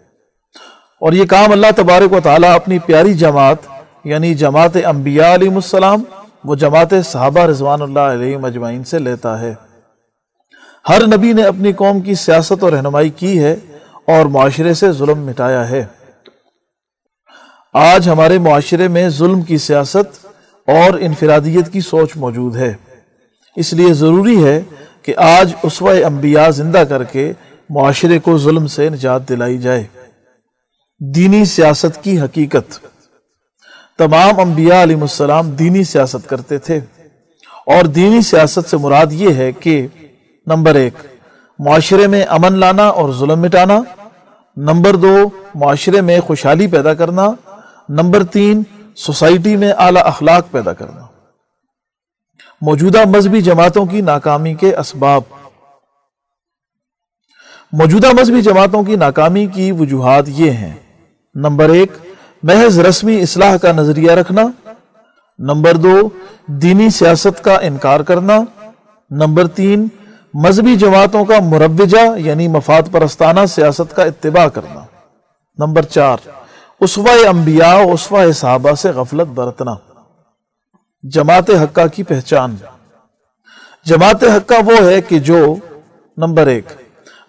[1.00, 3.56] اور یہ کام اللہ تبارک و تعالیٰ اپنی پیاری جماعت
[4.04, 6.02] یعنی جماعت انبیاء علیہ السلام،
[6.44, 9.54] وہ جماعت صحابہ رضوان اللہ علیہ مجمعین سے لیتا ہے۔
[10.88, 13.56] ہر نبی نے اپنی قوم کی سیاست اور رہنمائی کی ہے
[14.06, 15.86] اور معاشرے سے ظلم مٹایا ہے۔
[17.74, 20.26] آج ہمارے معاشرے میں ظلم کی سیاست
[20.66, 22.74] اور انفرادیت کی سوچ موجود ہے۔
[23.56, 24.62] اس لیے ضروری ہے
[25.02, 27.32] کہ آج اسوہ انبیاء زندہ کر کے
[27.70, 29.84] معاشرے کو ظلم سے نجات دلائی جائے۔
[31.06, 32.86] دینی سیاست کی حقیقت۔
[33.98, 36.80] تمام انبیاء علیہ السلام دینی سیاست کرتے تھے۔
[37.66, 39.86] اور دینی سیاست سے مراد یہ ہے کہ
[40.46, 40.94] نمبر ایک،
[41.58, 43.80] معاشرے میں امن لانا اور ظلم مٹانا۔
[44.56, 47.28] نمبر دو، معاشرے میں خوشحالی پیدا کرنا۔
[47.88, 48.62] نمبر تین،
[48.96, 51.06] سوسائٹی میں اعلی اخلاق پیدا کرنا۔
[52.60, 55.22] موجودہ مذہبی جماعتوں کی ناکامی کے اسباب۔
[57.72, 60.83] موجودہ مذہبی جماعتوں کی ناکامی کی وجوہات یہ ہیں۔
[61.34, 61.92] نمبر ایک،
[62.42, 64.42] محض رسمی اصلاح کا نظریہ رکھنا.
[65.38, 66.08] نمبر دو،
[66.46, 68.38] دینی سیاست کا انکار کرنا.
[69.10, 69.88] نمبر تین،
[70.34, 74.84] مذہبی جماعتوں کا مروجہ یعنی مفاد پرستانہ سیاست کا اتباع کرنا.
[75.58, 76.16] نمبر چار
[76.80, 79.74] اسوا انبیاء اسوا صحابہ سے غفلت برتنا.
[81.02, 82.56] جماعت حقہ کی پہچان.
[83.86, 85.54] جماعت حقہ وہ ہے کہ جو،
[86.16, 86.66] نمبر ایک،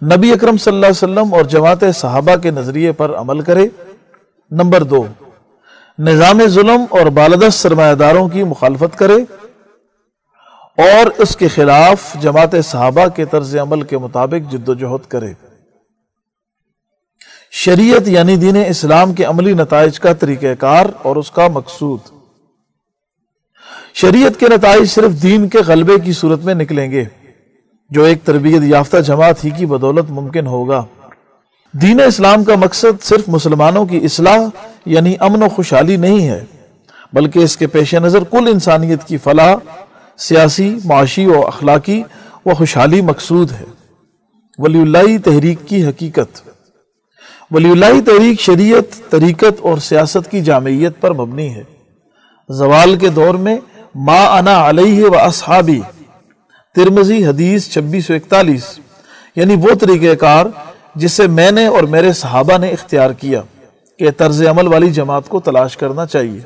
[0.01, 3.67] نبی اکرم صلی اللہ علیہ وسلم اور جماعت صحابہ کے نظریے پر عمل کرے.
[4.51, 5.05] نمبر دو،
[5.99, 9.15] نظام ظلم اور بالدست سرمایہ داروں کی مخالفت کرے
[10.77, 15.33] اور اس کے خلاف جماعت صحابہ کے طرز عمل کے مطابق جد و جہد کرے۔
[17.51, 21.99] شریعت یعنی دین اسلام کے عملی نتائج کا طریقہ کار اور اس کا مقصود۔
[23.93, 27.05] شریعت کے نتائج صرف دین کے غلبے کی صورت میں نکلیں گے۔
[27.89, 30.85] جو ایک تربیت یافتہ جماعت ہی کی بدولت ممکن ہوگا۔
[31.81, 34.47] دین اسلام کا مقصد صرف مسلمانوں کی اصلاح
[34.85, 36.45] یعنی امن و خوشحالی نہیں ہے،
[37.13, 39.55] بلکہ اس کے پیش نظر کل انسانیت کی فلاح،
[40.17, 42.03] سیاسی، معاشی و اخلاقی
[42.45, 43.63] و خوشحالی مقصود ہے۔
[44.57, 46.49] ولی اللہ تحریک کی حقیقت۔
[47.51, 51.63] ولی اللہ تحریک شریعت، طریقت اور سیاست کی جامعیت پر مبنی ہے۔
[52.49, 53.57] زوال کے دور میں
[53.95, 55.81] ما انا علیہ و اصحابی
[56.75, 58.79] ترمزی حدیث چھبیس سو اکتالیس
[59.35, 60.45] یعنی وہ طریقہ کار
[60.95, 63.41] جسے میں نے اور میرے صحابہ نے اختیار کیا
[63.99, 66.39] کہ طرز عمل والی جماعت کو تلاش کرنا چاہیے۔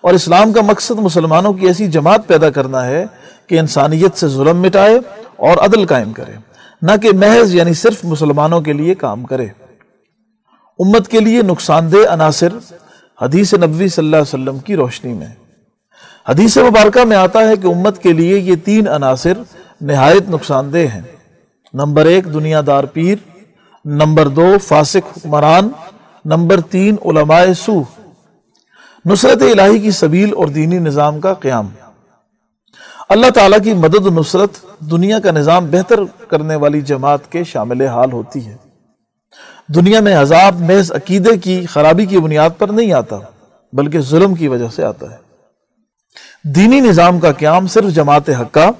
[0.00, 3.06] اور اسلام کا مقصد مسلمانوں کی ایسی جماعت پیدا کرنا ہے
[3.46, 4.98] کہ انسانیت سے ظلم مٹائے
[5.36, 6.32] اور عدل قائم کرے،
[6.82, 9.46] نہ کہ محض یعنی صرف مسلمانوں کے لیے کام کرے۔
[10.78, 12.48] امت کے لیے نقصان دہ عناصر
[13.22, 15.26] حدیث نبوی صلی اللہ علیہ وسلم کی روشنی میں۔
[16.28, 19.32] حدیث مبارکہ میں آتا ہے کہ امت کے لیے یہ تین عناصر
[19.80, 21.02] نہایت نقصان دہ ہیں۔
[21.74, 23.29] نمبر ایک، دنیا دار پیر۔
[23.84, 25.68] نمبر دو فاسق حکمران،
[26.24, 27.82] نمبر تین علماء سو،
[29.04, 31.66] نصرت الہی کی سبیل اور دینی نظام کا قیام۔
[33.08, 37.86] اللہ تعالیٰ کی مدد و نصرت دنیا کا نظام بہتر کرنے والی جماعت کے شامل
[37.86, 38.56] حال ہوتی ہے۔
[39.74, 43.16] دنیا میں عذاب، محض عقیدے کی خرابی کی بنیاد پر نہیں آتا،
[43.72, 45.16] بلکہ ظلم کی وجہ سے آتا ہے۔
[46.42, 48.70] دینی نظام کا قیام صرف جماعت حقہ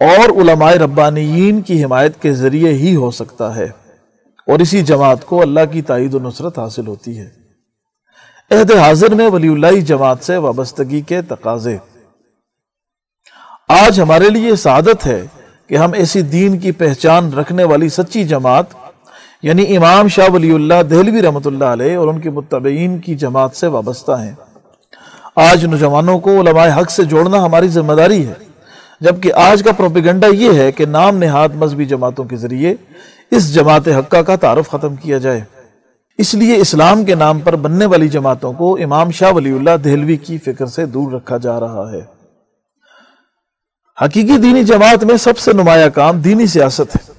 [0.00, 3.85] اور علماء ربانیین کی حمایت کے ذریعے ہی ہو سکتا ہے۔
[4.46, 7.28] اور اسی جماعت کو اللہ کی تائید و نصرت حاصل ہوتی ہے۔
[8.50, 11.76] عہد حاضر میں ولی اللہ جماعت سے وابستگی کے تقاضے۔
[13.68, 15.22] آج ہمارے لیے سعادت ہے
[15.66, 18.74] کہ ہم ایسی دین کی پہچان رکھنے والی سچی جماعت
[19.42, 23.56] یعنی امام شاہ ولی اللہ دہلوی رحمۃ اللہ علیہ اور ان کے متبعین کی جماعت
[23.56, 24.34] سے وابستہ ہیں۔
[25.36, 28.34] آج نوجوانوں کو علماء حق سے جوڑنا ہماری ذمہ داری ہے،
[29.00, 32.74] جبکہ آج کا پروپیگنڈا یہ ہے کہ نام نہاد مذہبی جماعتوں کے ذریعے
[33.30, 35.40] اس جماعت حقہ کا تعارف ختم کیا جائے۔
[36.18, 40.16] اس لیے اسلام کے نام پر بننے والی جماعتوں کو امام شاہ ولی اللہ دہلوی
[40.16, 42.00] کی فکر سے دور رکھا جا رہا ہے۔
[44.04, 47.12] حقیقی دینی جماعت میں سب سے نمایاں کام دینی سیاست ہے۔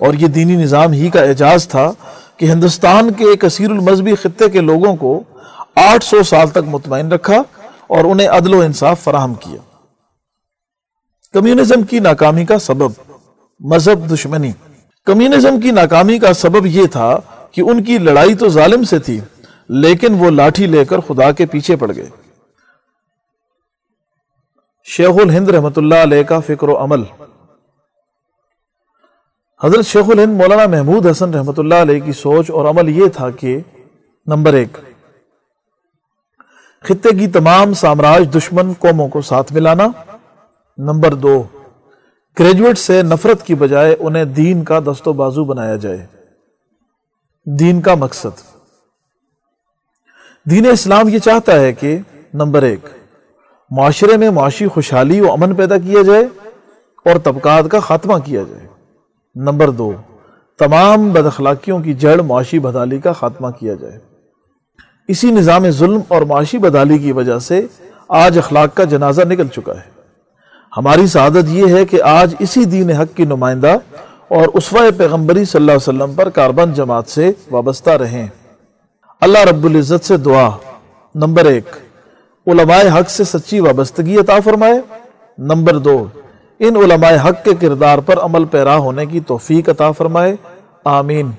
[0.00, 1.92] اور یہ دینی نظام ہی کا اعجاز تھا
[2.36, 5.22] کہ ہندوستان کے کثیر المذہبی خطے کے لوگوں کو
[5.74, 7.36] آٹھ سو سال تک مطمئن رکھا
[7.86, 9.56] اور انہیں عدل و انصاف فراہم کیا۔
[11.32, 12.90] کمیونزم کی ناکامی کا سبب،
[13.60, 14.52] مذہب دشمنی۔
[15.06, 17.08] کمیونزم کی ناکامی کا سبب یہ تھا
[17.52, 19.20] کہ ان کی لڑائی تو ظالم سے تھی،
[19.68, 22.08] لیکن وہ لاٹھی لے کر خدا کے پیچھے پڑ گئے۔
[24.86, 27.02] شیخ الہند رحمت اللہ علیہ کا فکر و عمل۔
[29.60, 33.30] حضرت شیخ الہند مولانا محمود حسن رحمت اللہ علیہ کی سوچ اور عمل یہ تھا
[33.30, 33.58] کہ
[34.26, 34.76] نمبر ایک،
[36.84, 39.86] خطے کی تمام سامراج دشمن قوموں کو ساتھ ملانا۔
[40.78, 41.42] نمبر دو
[42.38, 46.06] گریجویٹ سے نفرت کی بجائے انہیں دین کا دست و بازو بنایا جائے۔
[47.46, 48.60] دین کا مقصد۔
[50.50, 51.98] دین اسلام یہ چاہتا ہے کہ
[52.34, 52.80] نمبر ایک،
[53.70, 56.24] معاشرے میں معاشی خوشحالی و امن پیدا کیا جائے
[57.04, 58.66] اور طبقات کا خاتمہ کیا جائے۔
[59.34, 59.92] نمبر دو،
[60.58, 63.98] تمام بد اخلاقیوں کی جڑ معاشی بدالی کا خاتمہ کیا جائے۔
[65.08, 67.66] اسی نظام ظلم اور معاشی بدالی کی وجہ سے
[68.08, 69.93] آج اخلاق کا جنازہ نکل چکا ہے۔
[70.76, 73.76] ہماری سعادت یہ ہے کہ آج اسی دین حق کی نمائندہ
[74.28, 78.26] اور اسوہ پیغمبری صلی اللہ علیہ وسلم پر کاربن جماعت سے وابستہ رہیں۔
[79.20, 80.50] اللہ رب العزت سے دعا۔
[81.14, 81.64] نمبر ایک،
[82.46, 84.80] علماء حق سے سچی وابستگی عطا فرمائے۔
[85.38, 86.06] نمبر دو،
[86.58, 90.36] ان علماء حق کے کردار پر عمل پیرا ہونے کی توفیق عطا فرمائے۔
[90.84, 91.30] آمین۔